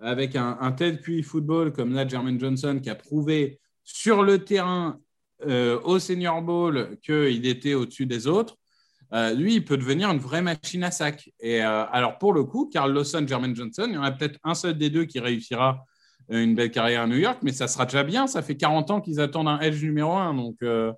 avec 0.00 0.36
un, 0.36 0.58
un 0.60 0.72
tel 0.72 1.00
football 1.22 1.72
comme 1.72 1.94
là, 1.94 2.06
Jermaine 2.06 2.40
Johnson, 2.40 2.80
qui 2.82 2.90
a 2.90 2.96
prouvé 2.96 3.60
sur 3.84 4.24
le 4.24 4.44
terrain 4.44 5.00
au 5.44 5.98
Senior 5.98 6.42
Bowl 6.42 6.96
qu'il 7.02 7.46
était 7.46 7.74
au-dessus 7.74 8.06
des 8.06 8.26
autres, 8.26 8.56
lui, 9.34 9.56
il 9.56 9.64
peut 9.64 9.76
devenir 9.76 10.10
une 10.10 10.18
vraie 10.18 10.42
machine 10.42 10.82
à 10.84 10.90
sac. 10.90 11.30
Et 11.40 11.60
alors, 11.60 12.18
pour 12.18 12.32
le 12.32 12.44
coup, 12.44 12.70
Carl 12.72 12.92
Lawson, 12.92 13.24
Jermaine 13.26 13.54
Johnson, 13.54 13.86
il 13.88 13.94
y 13.94 13.98
en 13.98 14.02
a 14.02 14.12
peut-être 14.12 14.38
un 14.44 14.54
seul 14.54 14.76
des 14.76 14.90
deux 14.90 15.04
qui 15.04 15.20
réussira 15.20 15.84
une 16.28 16.54
belle 16.54 16.70
carrière 16.70 17.02
à 17.02 17.06
New 17.06 17.16
York, 17.16 17.38
mais 17.42 17.52
ça 17.52 17.68
sera 17.68 17.86
déjà 17.86 18.02
bien. 18.02 18.26
Ça 18.26 18.42
fait 18.42 18.56
40 18.56 18.90
ans 18.90 19.00
qu'ils 19.00 19.20
attendent 19.20 19.48
un 19.48 19.60
edge 19.60 19.82
numéro 19.82 20.12
1. 20.12 20.34
Donc, 20.34 20.56
euh, 20.62 20.92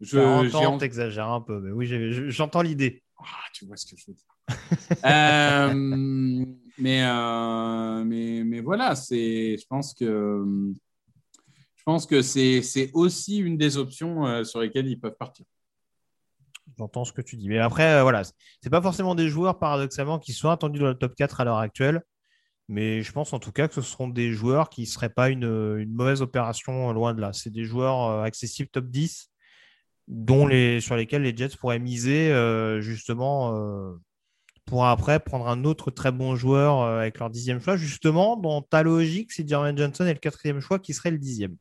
je, 0.00 0.18
40 0.18 0.54
ans, 0.54 0.78
t'exagères 0.78 1.28
un 1.28 1.40
peu, 1.40 1.60
mais 1.60 1.70
oui, 1.70 1.86
j'entends 2.30 2.62
l'idée. 2.62 3.02
Ah, 3.18 3.24
tu 3.52 3.66
vois 3.66 3.76
ce 3.76 3.86
que 3.86 3.96
je 3.98 4.04
veux 4.08 4.14
dire. 4.14 4.24
Euh, 5.04 5.72
mais, 6.78 7.04
euh, 7.04 8.04
mais, 8.04 8.42
mais 8.44 8.60
voilà, 8.60 8.94
je 8.94 9.66
pense 9.68 9.94
que, 9.94 10.44
pense 11.90 12.06
que 12.06 12.22
c'est, 12.22 12.90
aussi 12.94 13.38
une 13.38 13.56
des 13.56 13.76
options 13.76 14.44
sur 14.44 14.60
lesquelles 14.60 14.86
ils 14.86 15.00
peuvent 15.00 15.16
partir. 15.18 15.44
J'entends 16.78 17.04
ce 17.04 17.12
que 17.12 17.20
tu 17.20 17.36
dis. 17.36 17.48
Mais 17.48 17.58
après, 17.58 18.00
voilà, 18.02 18.22
c'est 18.62 18.70
pas 18.70 18.80
forcément 18.80 19.14
des 19.16 19.28
joueurs, 19.28 19.58
paradoxalement, 19.58 20.18
qui 20.18 20.32
sont 20.32 20.50
attendus 20.50 20.78
dans 20.78 20.86
le 20.86 20.94
top 20.94 21.14
4 21.16 21.40
à 21.40 21.44
l'heure 21.44 21.58
actuelle. 21.58 22.02
Mais 22.70 23.02
je 23.02 23.10
pense 23.10 23.32
en 23.32 23.40
tout 23.40 23.50
cas 23.50 23.66
que 23.66 23.74
ce 23.74 23.82
seront 23.82 24.06
des 24.06 24.30
joueurs 24.30 24.70
qui 24.70 24.82
ne 24.82 24.86
seraient 24.86 25.10
pas 25.10 25.28
une, 25.28 25.84
mauvaise 25.86 26.22
opération 26.22 26.92
loin 26.92 27.14
de 27.14 27.20
là. 27.20 27.32
C'est 27.32 27.50
des 27.50 27.64
joueurs 27.64 28.04
euh, 28.04 28.22
accessibles 28.22 28.68
top 28.70 28.86
10 28.86 29.28
dont 30.06 30.46
les, 30.46 30.80
sur 30.80 30.94
lesquels 30.94 31.22
les 31.22 31.36
Jets 31.36 31.56
pourraient 31.58 31.80
miser 31.80 32.30
euh, 32.30 32.80
justement 32.80 33.56
euh, 33.56 34.00
pour 34.66 34.86
après 34.86 35.18
prendre 35.18 35.48
un 35.48 35.64
autre 35.64 35.90
très 35.90 36.12
bon 36.12 36.36
joueur 36.36 36.82
avec 36.82 37.18
leur 37.18 37.28
dixième 37.28 37.60
choix. 37.60 37.76
Justement, 37.76 38.36
dans 38.36 38.62
ta 38.62 38.84
logique, 38.84 39.32
c'est 39.32 39.48
Jermaine 39.48 39.76
Johnson 39.76 40.06
et 40.06 40.12
le 40.12 40.20
quatrième 40.20 40.60
choix 40.60 40.78
qui 40.78 40.94
serait 40.94 41.10
le 41.10 41.18
dixième. 41.18 41.56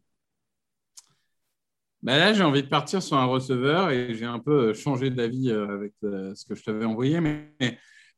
Ben 2.02 2.18
là, 2.18 2.34
j'ai 2.34 2.44
envie 2.44 2.64
de 2.64 2.68
partir 2.68 3.04
sur 3.04 3.18
un 3.18 3.26
receveur 3.26 3.92
et 3.92 4.16
j'ai 4.16 4.26
un 4.26 4.40
peu 4.40 4.74
changé 4.74 5.10
d'avis 5.10 5.52
avec 5.52 5.94
ce 6.02 6.46
que 6.46 6.56
je 6.56 6.64
t'avais 6.64 6.86
envoyé. 6.86 7.20
Mais 7.20 7.54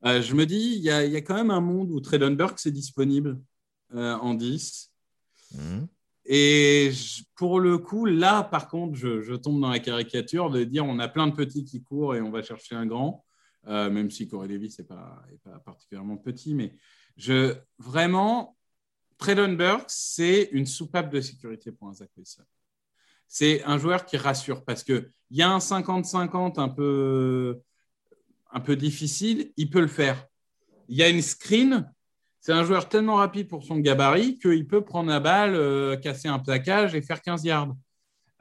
euh, 0.05 0.21
je 0.21 0.33
me 0.33 0.45
dis, 0.45 0.75
il 0.77 0.83
y, 0.83 0.89
a, 0.89 1.03
quand 1.21 1.35
même 1.35 1.51
un 1.51 1.61
monde 1.61 1.91
où 1.91 2.00
Traylon 2.00 2.31
Burks 2.31 2.65
est 2.65 2.71
disponible 2.71 3.39
euh, 3.93 4.15
en 4.15 4.33
10. 4.33 4.91
Mhm. 5.53 5.88
Et 6.25 6.91
pour 7.35 7.59
le 7.59 7.77
coup, 7.77 8.05
là, 8.05 8.43
par 8.43 8.67
contre, 8.67 8.95
je, 8.95 9.35
tombe 9.35 9.59
dans 9.59 9.69
la 9.69 9.79
caricature 9.79 10.50
de 10.50 10.63
dire 10.63 10.85
on 10.85 11.00
a 11.00 11.07
plein 11.07 11.27
de 11.27 11.35
petits 11.35 11.65
qui 11.65 11.83
courent 11.83 12.15
et 12.15 12.21
on 12.21 12.31
va 12.31 12.41
chercher 12.41 12.75
un 12.75 12.85
grand, 12.85 13.25
euh, 13.67 13.89
même 13.89 14.09
si 14.09 14.27
Corey 14.27 14.47
Davis 14.47 14.79
n'est 14.79 14.85
pas, 14.85 15.23
pas, 15.43 15.59
particulièrement 15.59 16.17
petit. 16.17 16.53
Mais 16.53 16.75
je, 17.17 17.55
vraiment, 17.77 18.55
Traylon 19.17 19.53
Burks, 19.53 19.89
c'est 19.89 20.50
une 20.51 20.65
soupape 20.65 21.11
de 21.11 21.21
sécurité 21.21 21.71
pour 21.71 21.89
un 21.89 21.93
Zach 21.93 22.09
Wilson. 22.17 22.43
C'est 23.33 23.63
un 23.63 23.77
joueur 23.77 24.05
qui 24.05 24.17
rassure 24.17 24.65
parce 24.65 24.83
qu'il 24.83 25.09
y 25.29 25.41
a 25.41 25.50
un 25.50 25.59
50-50 25.59 26.59
un 26.59 28.59
peu 28.59 28.75
difficile, 28.75 29.53
il 29.55 29.69
peut 29.69 29.79
le 29.79 29.88
faire. 29.88 30.27
Il 30.89 30.97
y 30.97 31.01
a 31.01 31.07
une 31.07 31.21
screen, 31.21 31.89
c'est 32.41 32.51
un 32.51 32.65
joueur 32.65 32.89
tellement 32.89 33.15
rapide 33.15 33.47
pour 33.47 33.63
son 33.63 33.77
gabarit 33.77 34.38
qu'il 34.38 34.67
peut 34.67 34.83
prendre 34.83 35.09
la 35.09 35.21
balle, 35.21 35.55
euh, 35.55 35.95
casser 35.95 36.27
un 36.27 36.39
plaquage 36.39 36.93
et 36.93 37.01
faire 37.01 37.21
15 37.21 37.45
yards. 37.45 37.73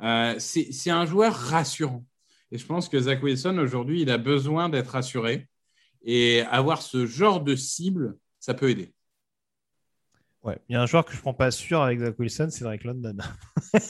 Euh, 0.02 0.35
c'est 0.40 0.90
un 0.90 1.06
joueur 1.06 1.35
rassurant. 1.35 2.04
Et 2.50 2.59
je 2.59 2.66
pense 2.66 2.88
que 2.88 2.99
Zach 2.99 3.23
Wilson, 3.23 3.59
aujourd'hui, 3.59 4.02
il 4.02 4.11
a 4.11 4.18
besoin 4.18 4.68
d'être 4.68 4.88
rassuré. 4.88 5.47
Et 6.02 6.40
avoir 6.50 6.82
ce 6.82 7.06
genre 7.06 7.42
de 7.42 7.54
cible, 7.54 8.16
ça 8.40 8.54
peut 8.54 8.70
aider. 8.70 8.92
Ouais, 10.42 10.59
il 10.68 10.73
y 10.73 10.76
a 10.76 10.82
un 10.82 10.87
joueur 10.87 11.04
que 11.04 11.12
je 11.12 11.20
prends 11.20 11.35
pas 11.35 11.50
sûr 11.50 11.82
avec 11.82 12.00
Zach 12.00 12.18
Wilson, 12.18 12.49
c'est 12.50 12.64
Drake 12.64 12.85
London. 12.85 13.16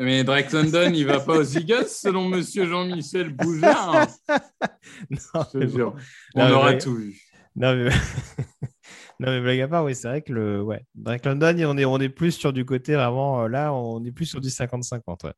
Mais 0.00 0.22
Drake 0.22 0.52
London, 0.52 0.92
il 0.94 1.06
va 1.06 1.18
pas 1.18 1.38
aux 1.38 1.42
Eagles 1.42 1.88
selon 1.88 2.28
Monsieur 2.28 2.68
Jean-Michel 2.68 3.34
Boujard. 3.34 4.06
non, 5.10 5.44
je 5.52 5.58
te 5.58 5.66
jure, 5.66 5.96
on 6.36 6.50
aura 6.52 6.74
tout 6.74 6.94
vu. 6.94 7.20
Non 7.56 7.74
mais... 7.74 7.90
non 9.20 9.32
mais 9.32 9.40
blague 9.40 9.60
à 9.62 9.66
part, 9.68 9.84
oui, 9.84 9.96
c'est 9.96 10.06
vrai 10.06 10.22
que 10.22 10.32
le 10.32 10.62
ouais, 10.62 10.84
Drake 10.94 11.24
London, 11.24 11.56
on 11.66 11.76
est 11.76 11.84
on 11.84 11.98
est 11.98 12.08
plus 12.08 12.30
sur 12.30 12.52
du 12.52 12.64
côté 12.64 12.94
vraiment 12.94 13.42
euh, 13.42 13.48
là, 13.48 13.72
on 13.72 14.04
est 14.04 14.12
plus 14.12 14.26
sur 14.26 14.40
du 14.40 14.48
50-50. 14.48 15.24
Ouais. 15.24 15.32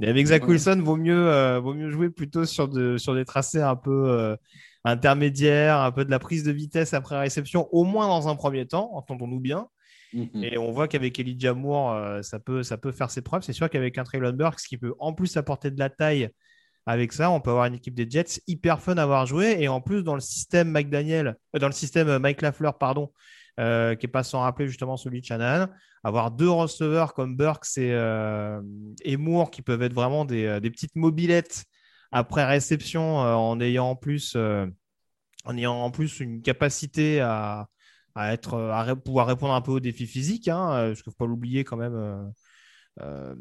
Et 0.00 0.08
avec 0.08 0.26
Zach 0.26 0.46
Wilson, 0.46 0.80
vaut 0.84 0.96
mieux 0.96 1.28
euh, 1.28 1.58
vaut 1.58 1.74
mieux 1.74 1.90
jouer 1.90 2.10
plutôt 2.10 2.44
sur 2.44 2.68
de 2.68 2.98
sur 2.98 3.14
des 3.16 3.24
tracés 3.24 3.60
un 3.62 3.74
peu 3.74 4.10
euh, 4.10 4.36
intermédiaires, 4.86 5.80
un 5.80 5.90
peu 5.90 6.04
de 6.04 6.10
la 6.10 6.20
prise 6.20 6.44
de 6.44 6.52
vitesse 6.52 6.94
après 6.94 7.18
réception, 7.18 7.68
au 7.72 7.82
moins 7.84 8.06
dans 8.06 8.28
un 8.28 8.36
premier 8.36 8.66
temps, 8.66 8.90
entendons-nous 8.94 9.40
bien. 9.40 9.68
Mhm. 10.12 10.44
Et 10.44 10.56
on 10.56 10.70
voit 10.70 10.86
qu'avec 10.86 11.18
Elijah 11.18 11.54
Moore, 11.54 11.92
euh, 11.92 12.22
ça, 12.22 12.38
peut, 12.38 12.62
ça 12.62 12.78
peut 12.78 12.92
faire 12.92 13.10
ses 13.10 13.20
preuves. 13.20 13.42
C'est 13.42 13.52
sûr 13.52 13.68
qu'avec 13.68 13.98
un 13.98 14.04
Traylon 14.04 14.32
Burks 14.32 14.60
qui 14.60 14.78
peut 14.78 14.94
en 15.00 15.12
plus 15.12 15.36
apporter 15.36 15.72
de 15.72 15.78
la 15.80 15.90
taille 15.90 16.30
avec 16.86 17.12
ça, 17.12 17.30
on 17.32 17.40
peut 17.40 17.50
avoir 17.50 17.66
une 17.66 17.74
équipe 17.74 17.94
des 17.94 18.08
Jets 18.08 18.40
hyper 18.46 18.80
fun 18.80 18.96
à 18.96 19.02
avoir 19.02 19.26
joué. 19.26 19.56
Et 19.58 19.66
en 19.66 19.80
plus, 19.80 20.04
dans 20.04 20.14
le 20.14 20.20
système 20.20 20.70
McDaniel, 20.70 21.36
euh, 21.56 21.58
dans 21.58 21.66
le 21.66 21.72
système 21.72 22.08
euh, 22.08 22.20
Mike 22.20 22.42
Lafleur, 22.42 22.78
pardon, 22.78 23.12
qui 23.58 23.62
n'est 23.64 24.12
pas 24.12 24.22
sans 24.22 24.42
rappeler 24.42 24.68
justement 24.68 24.98
celui 24.98 25.22
de 25.22 25.26
Shannon, 25.26 25.66
avoir 26.04 26.30
deux 26.30 26.50
receveurs 26.50 27.14
comme 27.14 27.36
Burks 27.36 27.78
et, 27.78 29.16
Moore 29.16 29.50
qui 29.50 29.62
peuvent 29.62 29.80
être 29.80 29.94
vraiment 29.94 30.26
des, 30.26 30.60
petites 30.60 30.94
mobilettes 30.94 31.64
après 32.12 32.44
réception 32.44 33.18
en 33.18 33.60
ayant 33.60 33.90
en 33.90 33.96
plus 33.96 34.36
en 35.46 35.56
ayant 35.56 35.74
en 35.74 35.90
plus 35.90 36.20
une 36.20 36.42
capacité 36.42 37.20
à, 37.20 37.68
être, 38.16 38.58
à 38.58 38.96
pouvoir 38.96 39.26
répondre 39.26 39.54
un 39.54 39.60
peu 39.60 39.72
aux 39.72 39.80
défis 39.80 40.06
physiques, 40.06 40.48
hein, 40.48 40.72
euh, 40.72 40.88
parce 40.88 41.02
qu'il 41.02 41.10
ne 41.10 41.12
faut 41.12 41.24
pas 41.24 41.26
l'oublier 41.26 41.64
quand 41.64 41.76
même. 41.76 41.94
Euh, 41.94 42.24
euh, 43.00 43.34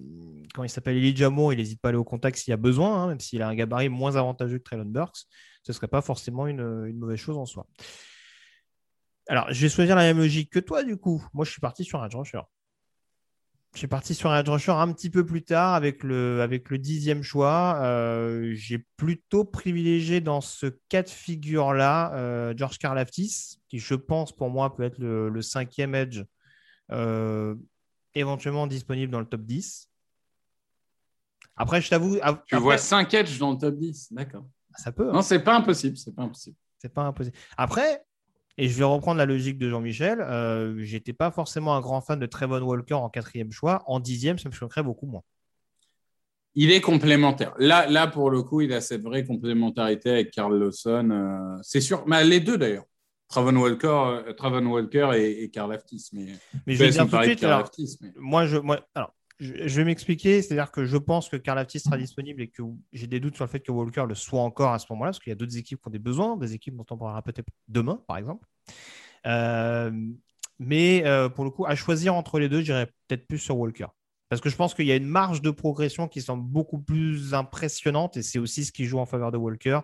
quand 0.53 0.63
il 0.63 0.69
s'appelle 0.69 0.97
Elijah 0.97 1.29
Moore, 1.29 1.53
il 1.53 1.57
n'hésite 1.57 1.81
pas 1.81 1.87
à 1.87 1.89
aller 1.89 1.97
au 1.97 2.03
contact 2.03 2.37
s'il 2.37 2.51
y 2.51 2.53
a 2.53 2.57
besoin, 2.57 3.03
hein, 3.03 3.07
même 3.07 3.19
s'il 3.19 3.41
a 3.41 3.47
un 3.47 3.55
gabarit 3.55 3.89
moins 3.89 4.15
avantageux 4.15 4.57
que 4.59 4.63
Traylon 4.63 4.85
Burks. 4.85 5.25
Ce 5.63 5.71
ne 5.71 5.73
serait 5.73 5.87
pas 5.87 6.01
forcément 6.01 6.45
une, 6.45 6.85
une, 6.87 6.97
mauvaise 6.97 7.17
chose 7.17 7.37
en 7.37 7.45
soi. 7.45 7.65
Alors, 9.27 9.51
je 9.51 9.59
vais 9.61 9.69
choisir 9.69 9.95
la 9.95 10.03
même 10.03 10.17
logique 10.17 10.51
que 10.51 10.59
toi, 10.59 10.83
du 10.83 10.97
coup. 10.97 11.25
Moi, 11.33 11.45
je 11.45 11.51
suis 11.51 11.61
parti 11.61 11.83
sur 11.83 12.03
un 12.03 12.07
rusher. 12.07 12.41
Je 13.75 13.79
suis 13.79 13.87
parti 13.87 14.15
sur 14.15 14.31
un 14.31 14.39
edge 14.39 14.47
rusher 14.47 14.71
un 14.71 14.93
petit 14.93 15.09
peu 15.09 15.25
plus 15.25 15.43
tard 15.43 15.73
avec 15.73 16.01
le, 16.01 16.41
avec 16.41 16.69
le 16.69 16.77
dixième 16.77 17.23
choix. 17.23 17.77
Euh, 17.81 18.53
j'ai 18.53 18.77
plutôt 18.95 19.43
privilégié 19.43 20.21
dans 20.21 20.39
ce 20.39 20.67
cas 20.87 21.03
de 21.03 21.09
figure-là 21.09 22.13
euh, 22.13 22.53
George 22.55 22.77
Karlaftis, 22.77 23.59
qui 23.67 23.79
je 23.79 23.95
pense 23.95 24.33
pour 24.33 24.49
moi 24.49 24.73
peut 24.73 24.83
être 24.83 24.97
le, 24.97 25.41
cinquième 25.41 25.93
edge 25.93 26.23
euh, 26.93 27.53
éventuellement 28.13 28.65
disponible 28.65 29.11
dans 29.11 29.19
le 29.19 29.25
top 29.25 29.41
10. 29.41 29.89
Après, 31.57 31.81
je 31.81 31.89
t'avoue. 31.89 32.17
Tu 32.47 32.55
vois 32.55 32.77
5 32.77 33.13
edge 33.13 33.37
dans 33.39 33.51
le 33.51 33.57
top 33.57 33.75
10, 33.75 34.13
d'accord. 34.13 34.45
Ça 34.77 34.93
peut. 34.93 35.09
Hein. 35.09 35.15
Non, 35.15 35.21
c'est 35.21 35.39
pas 35.39 35.57
impossible. 35.57 35.97
C'est 35.97 36.15
pas 36.15 36.23
impossible. 36.23 36.55
C'est 36.77 36.93
pas 36.93 37.03
impossible. 37.03 37.35
Après, 37.57 38.04
et 38.57 38.69
je 38.69 38.77
vais 38.77 38.85
reprendre 38.85 39.17
la 39.17 39.25
logique 39.25 39.57
de 39.57 39.69
Jean-Michel. 39.69 40.21
Euh, 40.21 40.75
J'étais 40.83 41.13
pas 41.13 41.31
forcément 41.31 41.75
un 41.75 41.81
grand 41.81 42.01
fan 42.01 42.19
de 42.19 42.25
Trevon 42.25 42.61
Walker 42.61 42.93
en 42.93 43.09
quatrième 43.09 43.51
choix. 43.51 43.83
En 43.87 43.99
dixième, 43.99 44.37
ça 44.37 44.49
me 44.49 44.53
choquerait 44.53 44.83
beaucoup 44.83 45.07
moins. 45.07 45.23
Il 46.55 46.71
est 46.71 46.79
complémentaire. 46.79 47.53
Là, 47.57 47.85
là, 47.87 48.07
pour 48.07 48.29
le 48.29 48.41
coup, 48.41 48.61
il 48.61 48.71
a 48.71 48.79
cette 48.79 49.01
vraie 49.01 49.25
complémentarité 49.25 50.09
avec 50.09 50.31
Carl 50.31 50.57
Lawson. 50.57 51.09
Euh, 51.11 51.57
c'est 51.61 51.81
sûr. 51.81 52.05
Mais 52.07 52.23
les 52.23 52.39
deux, 52.39 52.57
d'ailleurs. 52.57 52.85
Travon 53.27 53.57
Walker, 53.57 54.23
euh, 54.27 54.61
Walker 54.61 55.11
et, 55.15 55.49
Carl 55.49 55.73
Aftis. 55.73 56.09
Mais, 56.13 56.27
mais 56.65 56.75
je 56.75 56.79
vais 56.83 56.91
dire 56.91 57.09
tout 57.09 57.17
de 57.17 57.87
suite. 57.87 58.13
Moi, 58.15 58.45
je, 58.45 58.57
moi, 58.57 58.79
alors, 58.93 59.13
je, 59.39 59.75
vais 59.75 59.83
m'expliquer, 59.83 60.41
c'est-à-dire 60.41 60.71
que 60.71 60.85
je 60.85 60.97
pense 60.97 61.27
que 61.27 61.35
Karl 61.35 61.59
Aftis 61.59 61.81
sera 61.81 61.97
disponible 61.97 62.41
et 62.41 62.47
que 62.47 62.61
j'ai 62.93 63.07
des 63.07 63.19
doutes 63.19 63.35
sur 63.35 63.43
le 63.43 63.49
fait 63.49 63.59
que 63.59 63.71
Walker 63.71 64.05
le 64.07 64.15
soit 64.15 64.41
encore 64.41 64.71
à 64.71 64.79
ce 64.79 64.85
moment-là, 64.91 65.09
parce 65.09 65.19
qu'il 65.19 65.31
y 65.31 65.33
a 65.33 65.35
d'autres 65.35 65.57
équipes 65.57 65.81
qui 65.81 65.87
ont 65.87 65.91
des 65.91 65.99
besoins, 65.99 66.37
des 66.37 66.53
équipes 66.53 66.75
dont 66.75 66.85
on 66.89 66.97
parlera 66.97 67.21
peut-être 67.21 67.49
demain, 67.67 68.01
par 68.07 68.17
exemple. 68.17 68.47
Euh, 69.25 69.91
mais 70.59 71.05
euh, 71.05 71.27
pour 71.27 71.43
le 71.43 71.51
coup, 71.51 71.65
à 71.65 71.75
choisir 71.75 72.15
entre 72.15 72.39
les 72.39 72.47
deux, 72.47 72.61
j'irais 72.61 72.87
peut-être 73.07 73.27
plus 73.27 73.39
sur 73.39 73.57
Walker. 73.57 73.87
Parce 74.29 74.41
que 74.41 74.49
je 74.49 74.55
pense 74.55 74.73
qu'il 74.73 74.85
y 74.85 74.91
a 74.91 74.95
une 74.95 75.05
marge 75.05 75.41
de 75.41 75.51
progression 75.51 76.07
qui 76.07 76.21
semble 76.21 76.43
beaucoup 76.43 76.79
plus 76.79 77.33
impressionnante, 77.33 78.15
et 78.15 78.23
c'est 78.23 78.39
aussi 78.39 78.63
ce 78.63 78.71
qui 78.71 78.85
joue 78.85 78.99
en 78.99 79.05
faveur 79.05 79.31
de 79.31 79.37
Walker 79.37 79.81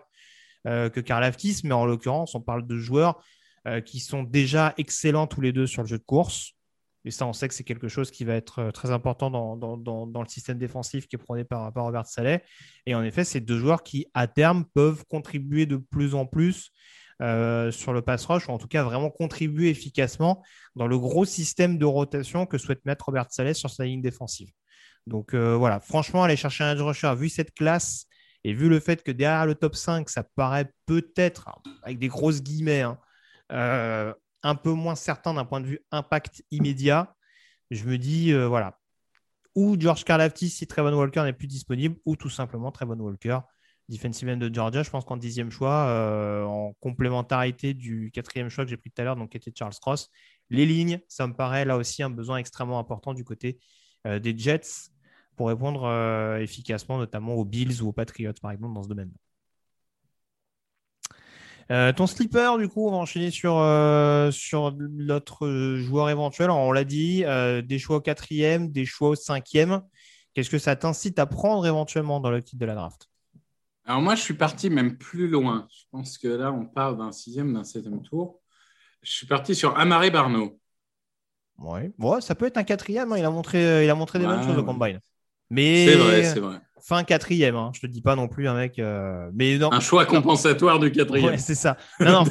euh, 0.66 0.88
que 0.88 1.00
Karl 1.00 1.22
Aftis. 1.22 1.60
Mais 1.64 1.74
en 1.74 1.84
l'occurrence, 1.84 2.34
on 2.34 2.40
parle 2.40 2.66
de 2.66 2.76
joueurs 2.76 3.22
qui 3.84 4.00
sont 4.00 4.24
déjà 4.24 4.74
excellents 4.76 5.28
tous 5.28 5.40
les 5.40 5.52
deux 5.52 5.68
sur 5.68 5.82
le 5.82 5.88
jeu 5.88 5.96
de 5.96 6.02
course. 6.02 6.56
Et 7.04 7.10
ça, 7.10 7.26
on 7.26 7.32
sait 7.32 7.48
que 7.48 7.54
c'est 7.54 7.64
quelque 7.64 7.88
chose 7.88 8.10
qui 8.10 8.24
va 8.24 8.34
être 8.34 8.60
euh, 8.60 8.70
très 8.70 8.90
important 8.90 9.30
dans, 9.30 10.22
le 10.22 10.28
système 10.28 10.58
défensif 10.58 11.06
qui 11.08 11.16
est 11.16 11.18
prôné 11.18 11.44
par, 11.44 11.72
Robert 11.74 12.06
Saleh. 12.06 12.42
Et 12.86 12.94
en 12.94 13.02
effet, 13.02 13.24
c'est 13.24 13.40
deux 13.40 13.58
joueurs 13.58 13.82
qui, 13.82 14.06
à 14.14 14.26
terme, 14.28 14.64
peuvent 14.74 15.04
contribuer 15.08 15.66
de 15.66 15.76
plus 15.76 16.14
en 16.14 16.26
plus 16.26 16.70
euh, 17.20 17.70
sur 17.70 17.92
le 17.92 18.02
pass 18.02 18.24
rush, 18.26 18.48
ou 18.48 18.52
en 18.52 18.58
tout 18.58 18.68
cas 18.68 18.82
vraiment 18.82 19.10
contribuer 19.10 19.70
efficacement 19.70 20.42
dans 20.76 20.86
le 20.86 20.98
gros 20.98 21.24
système 21.24 21.78
de 21.78 21.84
rotation 21.84 22.46
que 22.46 22.58
souhaite 22.58 22.84
mettre 22.84 23.06
Robert 23.06 23.26
Saleh 23.30 23.54
sur 23.54 23.70
sa 23.70 23.84
ligne 23.84 24.02
défensive. 24.02 24.50
Donc 25.06 25.34
euh, 25.34 25.56
voilà, 25.56 25.80
franchement, 25.80 26.22
aller 26.22 26.36
chercher 26.36 26.64
un 26.64 26.72
edge 26.74 26.80
rusher, 26.80 27.12
vu 27.16 27.28
cette 27.28 27.52
classe 27.54 28.06
et 28.44 28.52
vu 28.52 28.68
le 28.68 28.80
fait 28.80 29.02
que 29.02 29.10
derrière 29.10 29.46
le 29.46 29.54
top 29.56 29.74
5, 29.74 30.08
ça 30.08 30.24
paraît 30.36 30.70
peut-être, 30.86 31.50
avec 31.82 31.98
des 31.98 32.08
grosses 32.08 32.42
guillemets, 32.42 32.82
hein, 32.82 32.98
un 34.42 34.54
peu 34.54 34.72
moins 34.72 34.94
certain 34.94 35.34
d'un 35.34 35.44
point 35.44 35.60
de 35.60 35.66
vue 35.66 35.80
impact 35.90 36.44
immédiat, 36.50 37.14
je 37.70 37.84
me 37.84 37.98
dis, 37.98 38.32
euh, 38.32 38.46
voilà, 38.46 38.78
ou 39.54 39.76
George 39.78 40.04
Karlaftis 40.04 40.50
si 40.50 40.66
Trevon 40.66 40.94
Walker 40.94 41.22
n'est 41.22 41.32
plus 41.32 41.46
disponible, 41.46 41.96
ou 42.04 42.16
tout 42.16 42.30
simplement 42.30 42.72
Trevon 42.72 42.98
Walker, 42.98 43.40
defensive 43.88 44.28
end 44.28 44.36
de 44.38 44.52
Georgia. 44.52 44.82
Je 44.82 44.90
pense 44.90 45.04
qu'en 45.04 45.16
dixième 45.16 45.50
choix, 45.50 45.86
euh, 45.88 46.44
en 46.44 46.72
complémentarité 46.80 47.74
du 47.74 48.10
quatrième 48.12 48.48
choix 48.48 48.64
que 48.64 48.70
j'ai 48.70 48.76
pris 48.76 48.90
tout 48.90 49.02
à 49.02 49.04
l'heure, 49.04 49.16
donc 49.16 49.30
qui 49.30 49.36
était 49.36 49.52
Charles 49.56 49.74
Cross, 49.80 50.10
les 50.50 50.66
lignes, 50.66 51.00
ça 51.08 51.26
me 51.26 51.34
paraît 51.34 51.64
là 51.64 51.76
aussi 51.76 52.02
un 52.02 52.10
besoin 52.10 52.38
extrêmement 52.38 52.78
important 52.78 53.14
du 53.14 53.24
côté 53.24 53.58
euh, 54.06 54.18
des 54.18 54.36
Jets 54.36 54.90
pour 55.36 55.48
répondre 55.48 55.88
efficacement 56.40 56.98
notamment 56.98 57.34
aux 57.34 57.44
Bills 57.46 57.80
ou 57.80 57.88
aux 57.88 57.92
Patriots, 57.92 58.34
par 58.40 58.50
exemple, 58.50 58.74
dans 58.74 58.82
ce 58.82 58.88
domaine. 58.88 59.10
Euh, 61.70 61.92
ton 61.92 62.06
slipper, 62.06 62.58
du 62.58 62.68
coup, 62.68 62.88
on 62.88 62.90
va 62.90 62.96
enchaîner 62.96 63.30
sur, 63.30 63.58
euh, 63.58 64.30
sur 64.30 64.74
l'autre 64.78 65.76
joueur 65.76 66.10
éventuel. 66.10 66.50
on 66.50 66.72
l'a 66.72 66.84
dit, 66.84 67.24
euh, 67.24 67.62
des 67.62 67.78
choix 67.78 67.96
au 67.96 68.00
quatrième, 68.00 68.70
des 68.70 68.84
choix 68.84 69.10
au 69.10 69.14
cinquième. 69.14 69.82
Qu'est-ce 70.34 70.50
que 70.50 70.58
ça 70.58 70.76
t'incite 70.76 71.18
à 71.18 71.26
prendre 71.26 71.66
éventuellement 71.66 72.20
dans 72.20 72.30
le 72.30 72.42
titre 72.42 72.60
de 72.60 72.66
la 72.66 72.74
draft? 72.74 73.08
Alors 73.84 74.00
moi, 74.00 74.14
je 74.14 74.22
suis 74.22 74.34
parti 74.34 74.70
même 74.70 74.96
plus 74.96 75.28
loin. 75.28 75.66
Je 75.70 75.84
pense 75.90 76.18
que 76.18 76.28
là, 76.28 76.52
on 76.52 76.64
parle 76.64 76.98
d'un 76.98 77.12
sixième, 77.12 77.52
d'un 77.52 77.64
septième 77.64 78.02
tour. 78.02 78.40
Je 79.02 79.10
suis 79.10 79.26
parti 79.26 79.54
sur 79.54 79.76
Amaré 79.78 80.10
Barno. 80.10 80.58
Oui, 81.58 81.92
ça 82.20 82.34
peut 82.34 82.46
être 82.46 82.56
un 82.56 82.64
quatrième. 82.64 83.12
Hein. 83.12 83.18
Il, 83.18 83.24
a 83.24 83.30
montré, 83.30 83.84
il 83.84 83.90
a 83.90 83.94
montré 83.94 84.18
des 84.18 84.26
bonnes 84.26 84.42
choses 84.42 84.58
au 84.58 84.64
combine. 84.64 85.00
Mais 85.50 85.86
c'est 85.86 85.96
vrai, 85.96 86.24
c'est 86.24 86.40
vrai 86.40 86.60
fin 86.82 87.04
quatrième. 87.04 87.56
Hein. 87.56 87.70
Je 87.74 87.80
te 87.80 87.86
dis 87.86 88.02
pas 88.02 88.16
non 88.16 88.28
plus 88.28 88.48
un 88.48 88.54
mec. 88.54 88.78
Euh, 88.78 89.30
mais 89.34 89.58
non, 89.58 89.72
un 89.72 89.80
choix 89.80 90.04
compensatoire 90.04 90.78
du 90.78 90.90
quatrième. 90.90 91.30
Ouais, 91.30 91.38
c'est 91.38 91.54
ça. 91.54 91.76
Non 92.00 92.24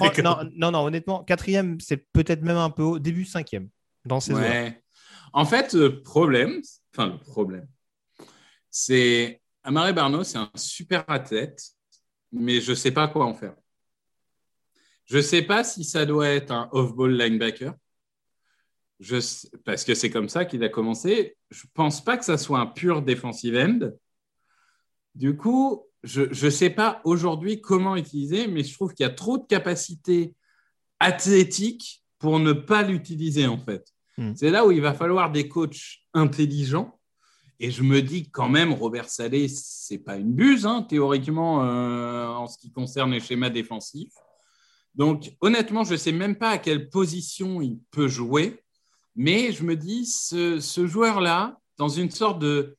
non, 0.55 0.71
non, 0.71 0.85
honnêtement, 0.85 1.23
quatrième, 1.23 1.79
c'est 1.79 1.97
peut-être 2.13 2.41
même 2.41 2.57
un 2.57 2.69
peu 2.69 2.83
au 2.83 2.99
début 2.99 3.25
cinquième 3.25 3.69
dans 4.05 4.19
ces 4.19 4.33
ouais. 4.33 4.81
En 5.33 5.45
fait, 5.45 5.73
le 5.73 6.01
problème, 6.01 6.61
enfin 6.93 7.07
le 7.07 7.17
problème, 7.17 7.67
c'est 8.69 9.41
Amaré 9.63 9.93
Barno, 9.93 10.23
c'est 10.23 10.37
un 10.37 10.51
super 10.55 11.03
athlète, 11.07 11.61
mais 12.31 12.59
je 12.61 12.73
sais 12.73 12.91
pas 12.91 13.07
quoi 13.07 13.25
en 13.25 13.33
faire. 13.33 13.53
Je 15.05 15.19
sais 15.19 15.41
pas 15.41 15.63
si 15.63 15.83
ça 15.83 16.05
doit 16.05 16.29
être 16.29 16.51
un 16.51 16.69
off-ball 16.71 17.11
linebacker. 17.17 17.73
Je, 18.99 19.17
parce 19.65 19.83
que 19.83 19.95
c'est 19.95 20.09
comme 20.09 20.29
ça 20.29 20.45
qu'il 20.45 20.63
a 20.63 20.69
commencé. 20.69 21.35
Je 21.49 21.65
pense 21.73 22.03
pas 22.03 22.17
que 22.17 22.25
ça 22.25 22.37
soit 22.37 22.59
un 22.59 22.67
pur 22.67 23.01
defensive 23.01 23.55
end. 23.55 23.91
Du 25.15 25.35
coup, 25.35 25.85
je 26.03 26.45
ne 26.45 26.49
sais 26.49 26.69
pas 26.69 27.01
aujourd'hui 27.03 27.61
comment 27.61 27.95
utiliser, 27.95 28.47
mais 28.47 28.63
je 28.63 28.73
trouve 28.73 28.93
qu'il 28.93 29.05
y 29.05 29.09
a 29.09 29.13
trop 29.13 29.37
de 29.37 29.45
capacités 29.45 30.35
athlétiques 30.99 32.03
pour 32.19 32.39
ne 32.39 32.53
pas 32.53 32.83
l'utiliser 32.83 33.47
en 33.47 33.57
fait. 33.57 33.87
Hmm. 34.17 34.33
C'est 34.35 34.51
là 34.51 34.65
où 34.65 34.71
il 34.71 34.81
va 34.81 34.93
falloir 34.93 35.31
des 35.31 35.47
coachs 35.47 35.99
intelligents. 36.13 36.99
Et 37.59 37.69
je 37.69 37.83
me 37.83 38.01
dis 38.01 38.29
quand 38.31 38.49
même, 38.49 38.73
Robert 38.73 39.09
Salé, 39.09 39.47
c'est 39.47 39.99
pas 39.99 40.17
une 40.17 40.33
buse, 40.33 40.65
hein, 40.65 40.81
théoriquement, 40.81 41.63
euh, 41.63 42.25
en 42.27 42.47
ce 42.47 42.57
qui 42.57 42.71
concerne 42.71 43.11
les 43.11 43.19
schémas 43.19 43.51
défensifs. 43.51 44.13
Donc, 44.95 45.31
honnêtement, 45.41 45.83
je 45.83 45.91
ne 45.91 45.97
sais 45.97 46.11
même 46.11 46.35
pas 46.35 46.49
à 46.49 46.57
quelle 46.57 46.89
position 46.89 47.61
il 47.61 47.79
peut 47.91 48.07
jouer. 48.07 48.63
Mais 49.15 49.51
je 49.51 49.63
me 49.63 49.75
dis, 49.75 50.07
ce 50.07 50.87
joueur-là, 50.87 51.59
dans 51.77 51.89
une 51.89 52.09
sorte 52.09 52.39
de 52.39 52.77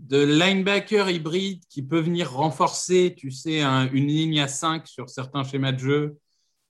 de 0.00 0.22
linebacker 0.24 1.10
hybride 1.10 1.62
qui 1.68 1.82
peut 1.82 2.00
venir 2.00 2.32
renforcer, 2.32 3.14
tu 3.16 3.30
sais, 3.30 3.62
une 3.62 4.06
ligne 4.06 4.40
à 4.40 4.48
5 4.48 4.86
sur 4.86 5.10
certains 5.10 5.44
schémas 5.44 5.72
de 5.72 5.78
jeu 5.78 6.18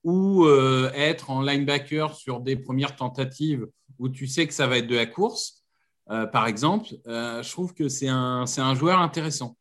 ou 0.02 0.44
euh, 0.44 0.90
être 0.94 1.30
en 1.30 1.42
linebacker 1.42 2.14
sur 2.14 2.40
des 2.40 2.56
premières 2.56 2.96
tentatives 2.96 3.66
où 3.98 4.08
tu 4.08 4.26
sais 4.26 4.46
que 4.46 4.54
ça 4.54 4.66
va 4.66 4.78
être 4.78 4.86
de 4.86 4.96
la 4.96 5.06
course, 5.06 5.62
euh, 6.10 6.26
par 6.26 6.46
exemple, 6.46 6.88
euh, 7.06 7.42
je 7.42 7.50
trouve 7.50 7.74
que 7.74 7.88
c'est 7.88 8.08
un, 8.08 8.44
un, 8.56 8.74
joueur 8.74 9.00
intéressant. 9.00 9.56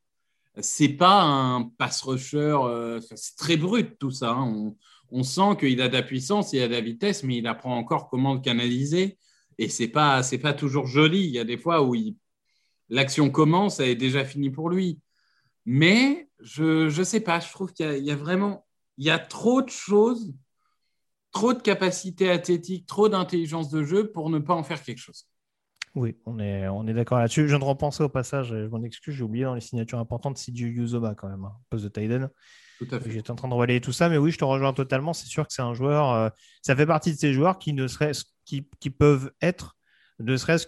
C'est 0.61 0.89
pas 0.89 1.21
un 1.21 1.63
pass 1.77 2.01
rusher, 2.01 2.57
c'est 3.05 3.35
très 3.37 3.55
brut 3.55 3.97
tout 3.99 4.11
ça. 4.11 4.31
Hein. 4.31 4.43
On, 4.43 4.75
on, 5.11 5.23
sent 5.23 5.57
qu'il 5.59 5.81
a 5.81 5.87
de 5.87 5.93
la 5.93 6.01
puissance, 6.01 6.53
il 6.53 6.61
a 6.61 6.67
de 6.67 6.73
la 6.73 6.81
vitesse, 6.81 7.23
mais 7.23 7.37
il 7.37 7.47
apprend 7.47 7.77
encore 7.77 8.09
comment 8.09 8.33
le 8.33 8.39
canaliser. 8.39 9.17
Et 9.57 9.69
c'est 9.69 9.87
pas, 9.87 10.21
pas 10.41 10.53
toujours 10.53 10.87
joli. 10.87 11.23
Il 11.25 11.31
y 11.31 11.39
a 11.39 11.43
des 11.43 11.57
fois 11.57 11.83
où 11.83 11.95
l'action 12.89 13.29
commence, 13.29 13.79
elle 13.79 13.89
est 13.89 13.95
déjà 13.95 14.25
finie 14.25 14.49
pour 14.49 14.69
lui. 14.69 14.99
Mais 15.65 16.29
je 16.39 16.97
ne 16.97 17.03
sais 17.03 17.19
pas, 17.19 17.39
je 17.39 17.49
trouve 17.49 17.73
qu'il 17.73 17.91
y, 17.97 18.05
y, 18.05 18.11
a 18.11 18.15
vraiment 18.15 18.65
il 18.97 19.05
y 19.05 19.09
a 19.09 19.17
trop 19.17 19.61
de 19.61 19.69
choses, 19.69 20.33
trop 21.31 21.53
de 21.53 21.61
capacités 21.61 22.29
athlétiques, 22.29 22.85
trop 22.85 23.09
d'intelligence 23.09 23.69
de 23.69 23.83
jeu 23.83 24.11
pour 24.11 24.29
ne 24.29 24.39
pas 24.39 24.53
en 24.53 24.63
faire 24.63 24.83
quelque 24.83 24.99
chose. 24.99 25.25
Oui, 25.95 26.17
on 26.25 26.37
est, 26.39 26.67
on 26.67 26.85
est 26.87 26.93
d'accord 26.93 27.17
là-dessus. 27.17 27.43
Je 27.43 27.47
viens 27.47 27.59
de 27.59 27.63
repenser 27.63 28.03
au 28.03 28.09
passage, 28.09 28.49
je 28.49 28.67
m'en 28.67 28.83
excuse, 28.83 29.15
j'ai 29.15 29.23
oublié 29.23 29.45
dans 29.45 29.55
les 29.55 29.61
signatures 29.61 29.99
importantes, 29.99 30.37
c'est 30.37 30.51
du 30.51 30.69
Yuzoba 30.69 31.15
quand 31.15 31.29
même, 31.29 31.45
hein, 31.45 31.53
poste 31.69 31.83
de 31.83 31.89
Tiden. 31.89 32.29
Tout 32.77 32.87
à 32.91 32.99
fait. 32.99 33.11
J'étais 33.11 33.31
en 33.31 33.35
train 33.35 33.47
de 33.47 33.53
relayer 33.53 33.81
tout 33.81 33.91
ça, 33.91 34.07
mais 34.07 34.17
oui, 34.17 34.31
je 34.31 34.37
te 34.37 34.45
rejoins 34.45 34.73
totalement. 34.73 35.13
C'est 35.13 35.27
sûr 35.27 35.47
que 35.47 35.53
c'est 35.53 35.61
un 35.61 35.73
joueur, 35.73 36.13
euh, 36.13 36.29
ça 36.61 36.75
fait 36.75 36.85
partie 36.85 37.13
de 37.13 37.17
ces 37.17 37.33
joueurs 37.33 37.57
qui 37.57 37.73
ne 37.73 37.87
serait 37.87 38.11
qui, 38.45 38.69
qui 38.79 38.89
peuvent 38.89 39.31
être, 39.41 39.77
ne 40.19 40.37
serait-ce 40.37 40.67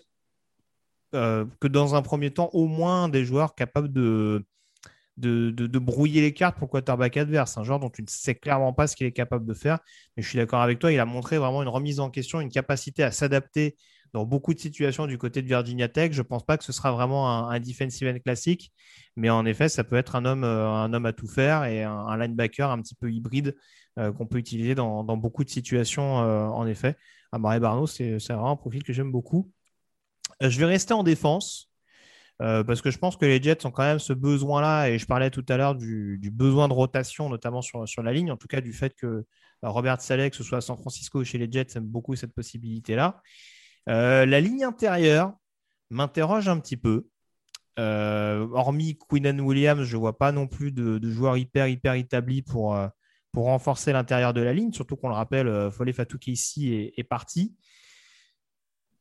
euh, 1.13 1.45
que 1.59 1.67
dans 1.67 1.95
un 1.95 2.01
premier 2.01 2.31
temps, 2.31 2.49
au 2.53 2.67
moins 2.67 3.09
des 3.09 3.25
joueurs 3.25 3.55
capables 3.55 3.91
de, 3.91 4.45
de, 5.17 5.79
brouiller 5.79 6.21
les 6.21 6.33
cartes 6.33 6.57
pour 6.57 6.69
quarterback 6.69 7.17
adverse. 7.17 7.57
Un 7.57 7.63
genre 7.63 7.79
dont 7.79 7.89
tu 7.89 8.01
ne 8.01 8.07
sais 8.09 8.35
clairement 8.35 8.73
pas 8.73 8.87
ce 8.87 8.95
qu'il 8.95 9.07
est 9.07 9.11
capable 9.11 9.45
de 9.45 9.53
faire. 9.53 9.79
Mais 10.15 10.23
je 10.23 10.29
suis 10.29 10.37
d'accord 10.37 10.61
avec 10.61 10.79
toi, 10.79 10.91
il 10.91 10.99
a 10.99 11.05
montré 11.05 11.37
vraiment 11.37 11.61
une 11.61 11.69
remise 11.69 11.99
en 11.99 12.09
question, 12.09 12.41
une 12.41 12.49
capacité 12.49 13.03
à 13.03 13.11
s'adapter 13.11 13.75
dans 14.13 14.25
beaucoup 14.25 14.53
de 14.53 14.59
situations 14.59 15.07
du 15.07 15.17
côté 15.17 15.41
de 15.41 15.47
Virginia 15.47 15.87
Tech. 15.87 16.11
Je 16.11 16.21
ne 16.21 16.27
pense 16.27 16.45
pas 16.45 16.57
que 16.57 16.63
ce 16.63 16.71
sera 16.73 16.91
vraiment 16.91 17.49
un, 17.49 17.59
defensive 17.59 18.07
end 18.07 18.19
classique, 18.19 18.71
mais 19.15 19.29
en 19.29 19.45
effet, 19.45 19.69
ça 19.69 19.83
peut 19.83 19.95
être 19.95 20.15
un 20.15 20.25
homme, 20.25 20.43
euh, 20.43 20.67
un 20.69 20.93
homme 20.93 21.05
à 21.05 21.13
tout 21.13 21.27
faire 21.27 21.63
et 21.65 21.83
un, 21.83 22.17
linebacker 22.17 22.69
un 22.69 22.81
petit 22.81 22.95
peu 22.95 23.11
hybride 23.11 23.55
euh, 23.99 24.11
qu'on 24.11 24.25
peut 24.27 24.37
utiliser 24.37 24.75
dans, 24.75 25.03
beaucoup 25.17 25.43
de 25.43 25.49
situations, 25.49 26.15
en 26.15 26.65
effet. 26.67 26.95
Amare 27.31 27.59
Barno, 27.61 27.87
c'est 27.87 28.17
vraiment 28.17 28.51
un 28.51 28.55
profil 28.57 28.83
que 28.83 28.91
j'aime 28.91 29.11
beaucoup. 29.11 29.49
Je 30.49 30.59
vais 30.59 30.65
rester 30.65 30.93
en 30.93 31.03
défense. 31.03 31.71
Euh, 32.41 32.63
parce 32.63 32.81
que 32.81 32.89
je 32.89 32.97
pense 32.97 33.17
que 33.17 33.25
les 33.25 33.41
Jets 33.41 33.65
ont 33.67 33.71
quand 33.71 33.83
même 33.83 33.99
ce 33.99 34.13
besoin-là, 34.13 34.89
et 34.89 34.97
je 34.97 35.05
parlais 35.05 35.29
tout 35.29 35.45
à 35.47 35.57
l'heure 35.57 35.75
du, 35.75 36.19
besoin 36.33 36.67
de 36.67 36.73
rotation, 36.73 37.29
notamment 37.29 37.61
sur, 37.61 37.85
la 38.01 38.13
ligne, 38.13 38.31
en 38.31 38.37
tout 38.37 38.47
cas 38.47 38.61
du 38.61 38.73
fait 38.73 38.95
que 38.95 39.25
bah, 39.61 39.69
Robert 39.69 40.01
Saleh, 40.01 40.31
que 40.31 40.35
ce 40.35 40.43
soit 40.43 40.57
à 40.57 40.61
San 40.61 40.77
Francisco 40.77 41.19
ou 41.19 41.23
chez 41.23 41.37
les 41.37 41.51
Jets, 41.51 41.75
aime 41.75 41.85
beaucoup 41.85 42.15
cette 42.15 42.33
possibilité-là. 42.33 43.21
Euh, 43.89 44.25
la 44.25 44.41
ligne 44.41 44.63
intérieure 44.63 45.33
m'interroge 45.91 46.47
un 46.47 46.59
petit 46.59 46.77
peu. 46.77 47.07
Euh, 47.77 48.47
hormis 48.53 48.97
Quinn 48.97 49.39
Williams, 49.39 49.83
je 49.83 49.95
ne 49.95 49.99
vois 49.99 50.17
pas 50.17 50.31
non 50.31 50.47
plus 50.47 50.71
de, 50.71 50.99
joueurs 51.11 51.37
hyper, 51.37 51.67
hyper 51.67 51.93
établis 51.93 52.41
pour, 52.41 52.75
renforcer 53.35 53.93
l'intérieur 53.93 54.33
de 54.33 54.41
la 54.41 54.53
ligne, 54.53 54.73
surtout 54.73 54.95
qu'on 54.95 55.09
le 55.09 55.15
rappelle, 55.15 55.69
Foley 55.71 55.93
Fatou 55.93 56.17
ici 56.25 56.73
est, 56.73 56.93
est 56.97 57.03
parti. 57.03 57.55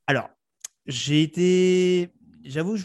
Alors, 0.07 0.29
j'ai 0.91 1.23
été, 1.23 2.11
j'avoue, 2.45 2.77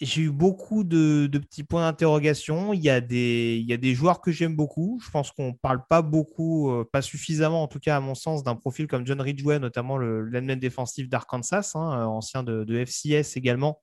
j'ai 0.00 0.22
eu 0.22 0.30
beaucoup 0.30 0.82
de, 0.82 1.28
petits 1.32 1.62
points 1.62 1.82
d'interrogation. 1.82 2.72
Il, 2.72 2.80
y 2.80 2.90
a 2.90 3.00
des, 3.00 3.94
joueurs 3.94 4.20
que 4.20 4.32
j'aime 4.32 4.56
beaucoup. 4.56 5.00
Je 5.04 5.10
pense 5.10 5.30
qu'on 5.30 5.48
ne 5.48 5.56
parle 5.56 5.84
pas 5.88 6.02
beaucoup, 6.02 6.70
euh, 6.72 6.88
pas 6.90 7.02
suffisamment 7.02 7.62
en 7.62 7.68
tout 7.68 7.78
cas 7.78 7.96
à 7.96 8.00
mon 8.00 8.14
sens, 8.14 8.42
d'un 8.42 8.56
profil 8.56 8.88
comme 8.88 9.06
John 9.06 9.20
Ridgway, 9.20 9.58
notamment 9.58 9.96
le 9.96 10.22
l'admin 10.22 10.56
défensif 10.56 11.08
d'Arkansas, 11.08 11.72
hein, 11.74 12.00
euh, 12.00 12.04
ancien 12.04 12.42
de, 12.42 12.84
FCS 12.84 13.36
également, 13.36 13.80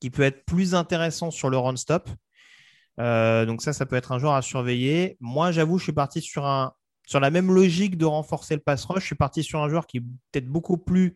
qui 0.00 0.10
peut 0.10 0.22
être 0.22 0.44
plus 0.44 0.74
intéressant 0.74 1.30
sur 1.30 1.48
le 1.48 1.58
run-stop. 1.58 2.10
Euh, 2.98 3.46
donc 3.46 3.62
ça, 3.62 3.72
ça 3.72 3.86
peut 3.86 3.96
être 3.96 4.12
un 4.12 4.18
joueur 4.18 4.34
à 4.34 4.42
surveiller. 4.42 5.16
Moi, 5.20 5.52
j'avoue, 5.52 5.78
je 5.78 5.84
suis 5.84 5.92
parti 5.92 6.20
sur, 6.20 6.72
sur 7.06 7.20
la 7.20 7.30
même 7.30 7.52
logique 7.52 7.96
de 7.96 8.04
renforcer 8.04 8.54
le 8.54 8.60
pass 8.60 8.84
rush. 8.84 9.02
Je 9.02 9.06
suis 9.06 9.14
parti 9.14 9.44
sur 9.44 9.60
un 9.60 9.68
joueur 9.68 9.86
qui 9.86 9.98
est 9.98 10.04
peut-être 10.32 10.48
beaucoup 10.48 10.76
plus, 10.76 11.14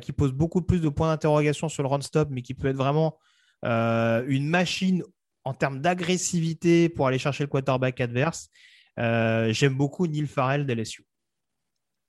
qui 0.00 0.12
pose 0.12 0.32
beaucoup 0.32 0.62
plus 0.62 0.80
de 0.80 0.88
points 0.88 1.08
d'interrogation 1.08 1.68
sur 1.68 1.82
le 1.82 1.88
run-stop, 1.88 2.28
mais 2.30 2.42
qui 2.42 2.54
peut 2.54 2.68
être 2.68 2.76
vraiment 2.76 3.18
euh, 3.64 4.24
une 4.26 4.46
machine 4.46 5.02
en 5.44 5.54
termes 5.54 5.80
d'agressivité 5.80 6.88
pour 6.88 7.06
aller 7.06 7.18
chercher 7.18 7.44
le 7.44 7.48
quarterback 7.48 8.00
adverse. 8.00 8.48
Euh, 8.98 9.52
j'aime 9.52 9.74
beaucoup 9.74 10.06
Neil 10.06 10.26
Farrell 10.26 10.66
d'LSU. 10.66 11.06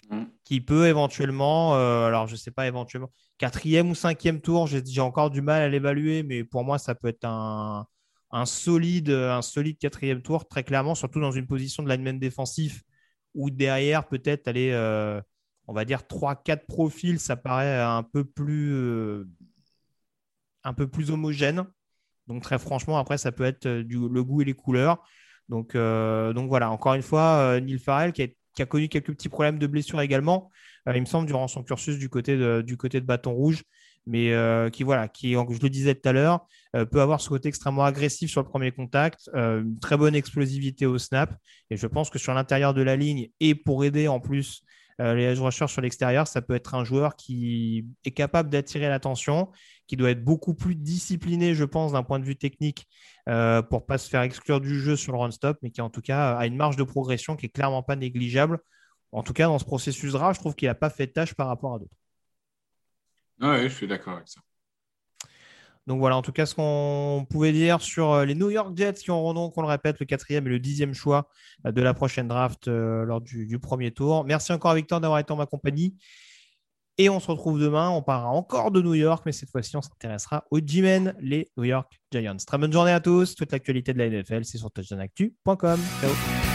Mm. 0.09 0.23
Qui 0.43 0.61
peut 0.61 0.87
éventuellement, 0.87 1.75
euh, 1.75 2.05
alors 2.05 2.27
je 2.27 2.33
ne 2.33 2.37
sais 2.37 2.51
pas, 2.51 2.67
éventuellement, 2.67 3.11
quatrième 3.37 3.89
ou 3.89 3.95
cinquième 3.95 4.41
tour, 4.41 4.67
j'ai 4.67 5.01
encore 5.01 5.31
du 5.31 5.41
mal 5.41 5.61
à 5.61 5.69
l'évaluer, 5.69 6.23
mais 6.23 6.43
pour 6.43 6.63
moi, 6.63 6.77
ça 6.77 6.93
peut 6.93 7.07
être 7.07 7.25
un, 7.25 7.87
solide, 8.45 9.09
un 9.09 9.41
solide 9.41 9.77
quatrième 9.77 10.21
tour, 10.21 10.47
très 10.47 10.63
clairement, 10.63 10.93
surtout 10.93 11.21
dans 11.21 11.31
une 11.31 11.47
position 11.47 11.83
de 11.83 11.89
lineman 11.89 12.19
défensif 12.19 12.83
où 13.33 13.49
derrière, 13.49 14.07
peut-être 14.07 14.47
aller, 14.47 14.71
on 15.67 15.73
va 15.73 15.85
dire, 15.85 16.01
3-4 16.01 16.65
profils, 16.65 17.19
ça 17.19 17.35
paraît 17.35 17.79
un 17.81 18.03
peu 18.03 18.23
plus 18.23 19.25
un 20.65 20.73
peu 20.73 20.87
plus 20.87 21.11
homogène. 21.11 21.65
Donc 22.27 22.41
très 22.43 22.59
franchement, 22.59 22.97
après, 22.97 23.17
ça 23.17 23.31
peut 23.31 23.45
être 23.45 23.67
euh, 23.67 23.83
le 23.87 24.23
goût 24.23 24.41
et 24.41 24.45
les 24.45 24.53
couleurs. 24.53 25.03
Donc, 25.47 25.75
euh, 25.75 26.33
voilà, 26.47 26.71
encore 26.71 26.95
une 26.95 27.03
fois, 27.03 27.37
euh, 27.37 27.59
Neil 27.59 27.77
Farrell 27.77 28.11
qui 28.11 28.23
a, 28.23 28.65
connu 28.65 28.89
quelques 28.89 29.11
petits 29.13 29.29
problèmes 29.29 29.59
de 29.59 29.67
blessure 29.67 30.01
également, 30.01 30.49
il 30.93 31.01
me 31.01 31.05
semble, 31.05 31.27
durant 31.27 31.47
son 31.47 31.63
cursus 31.63 31.97
du 31.97 32.09
côté 32.09 32.37
de, 32.37 32.61
du 32.61 32.77
côté 32.77 32.99
de 33.01 33.05
Bâton 33.05 33.33
Rouge, 33.33 33.63
mais 34.07 34.31
qui, 34.71 34.83
voilà, 34.83 35.07
qui, 35.07 35.33
je 35.33 35.61
le 35.61 35.69
disais 35.69 35.95
tout 35.95 36.07
à 36.07 36.13
l'heure, 36.13 36.47
peut 36.71 37.01
avoir 37.01 37.19
ce 37.19 37.27
côté 37.27 37.49
extrêmement 37.49 37.83
agressif 37.83 38.29
sur 38.29 38.41
le 38.41 38.47
premier 38.47 38.71
contact, 38.71 39.29
une 39.33 39.77
très 39.81 39.97
bonne 39.97 40.15
explosivité 40.15 40.85
au 40.85 40.97
snap. 40.99 41.35
Et 41.69 41.75
je 41.75 41.87
pense 41.87 42.09
que 42.09 42.19
sur 42.19 42.33
l'intérieur 42.33 42.73
de 42.73 42.81
la 42.83 42.95
ligne 42.95 43.29
et 43.39 43.55
pour 43.55 43.83
aider 43.83 44.07
en 44.07 44.21
plus 44.21 44.63
les 44.99 45.23
edge 45.23 45.39
rushers 45.39 45.67
sur 45.67 45.81
l'extérieur, 45.81 46.27
ça 46.27 46.41
peut 46.41 46.55
être 46.55 46.73
un 46.75 46.83
joueur 46.83 47.15
qui 47.15 47.85
est 48.05 48.11
capable 48.11 48.49
d'attirer 48.49 48.87
l'attention 48.87 49.51
qui 49.87 49.97
doit 49.97 50.11
être 50.11 50.23
beaucoup 50.23 50.53
plus 50.53 50.75
discipliné, 50.75 51.53
je 51.53 51.63
pense, 51.63 51.91
d'un 51.91 52.03
point 52.03 52.19
de 52.19 52.25
vue 52.25 52.35
technique 52.35 52.87
euh, 53.29 53.61
pour 53.61 53.81
ne 53.81 53.85
pas 53.85 53.97
se 53.97 54.09
faire 54.09 54.21
exclure 54.21 54.61
du 54.61 54.79
jeu 54.79 54.95
sur 54.95 55.13
le 55.13 55.19
run-stop, 55.19 55.57
mais 55.61 55.71
qui 55.71 55.81
en 55.81 55.89
tout 55.89 56.01
cas 56.01 56.35
a 56.35 56.45
une 56.45 56.55
marge 56.55 56.75
de 56.75 56.83
progression 56.83 57.35
qui 57.35 57.45
est 57.47 57.49
clairement 57.49 57.83
pas 57.83 57.95
négligeable. 57.95 58.59
En 59.11 59.23
tout 59.23 59.33
cas, 59.33 59.45
dans 59.45 59.59
ce 59.59 59.65
processus-là, 59.65 60.33
je 60.33 60.39
trouve 60.39 60.55
qu'il 60.55 60.67
n'a 60.67 60.75
pas 60.75 60.89
fait 60.89 61.07
de 61.07 61.11
tâche 61.11 61.33
par 61.33 61.47
rapport 61.47 61.75
à 61.75 61.79
d'autres. 61.79 61.95
Oui, 63.41 63.63
je 63.63 63.75
suis 63.75 63.87
d'accord 63.87 64.15
avec 64.15 64.27
ça. 64.27 64.41
Donc 65.87 65.99
voilà, 65.99 66.17
en 66.17 66.21
tout 66.21 66.31
cas, 66.31 66.45
ce 66.45 66.55
qu'on 66.55 67.27
pouvait 67.29 67.51
dire 67.51 67.81
sur 67.81 68.11
euh, 68.11 68.25
les 68.25 68.35
New 68.35 68.49
York 68.49 68.75
Jets 68.75 68.93
qui 68.93 69.11
auront 69.11 69.33
donc, 69.33 69.57
on 69.57 69.61
le 69.61 69.67
répète, 69.67 69.99
le 69.99 70.05
quatrième 70.05 70.47
et 70.47 70.49
le 70.49 70.59
dixième 70.59 70.93
choix 70.93 71.29
euh, 71.65 71.71
de 71.71 71.81
la 71.81 71.93
prochaine 71.93 72.27
draft 72.27 72.67
lors 72.67 73.21
du, 73.21 73.45
du, 73.45 73.59
premier 73.59 73.91
tour. 73.91 74.25
Merci 74.25 74.51
encore 74.51 74.71
à 74.71 74.75
Victor 74.75 74.99
d'avoir 74.99 75.19
été 75.19 75.31
en 75.31 75.35
ma 75.35 75.45
compagnie. 75.45 75.95
Et 76.97 77.09
on 77.09 77.19
se 77.19 77.27
retrouve 77.27 77.59
demain. 77.59 77.89
On 77.89 78.01
parlera 78.01 78.29
encore 78.29 78.71
de 78.71 78.81
New 78.81 78.93
York, 78.93 79.23
mais 79.25 79.31
cette 79.31 79.49
fois-ci, 79.49 79.75
on 79.75 79.81
s'intéressera 79.81 80.45
aux 80.49 80.59
G-Men, 80.65 81.15
les 81.19 81.49
New 81.57 81.65
York 81.65 81.91
Giants. 82.11 82.37
Très 82.37 82.57
bonne 82.57 82.71
journée 82.71 82.91
à 82.91 83.01
tous. 83.01 83.35
Toute 83.35 83.51
l'actualité 83.51 83.93
de 83.93 83.99
la 83.99 84.09
NFL, 84.09 84.45
c'est 84.45 84.57
sur 84.57 84.71
touchdownactu.com. 84.71 85.79
Ciao. 86.01 86.54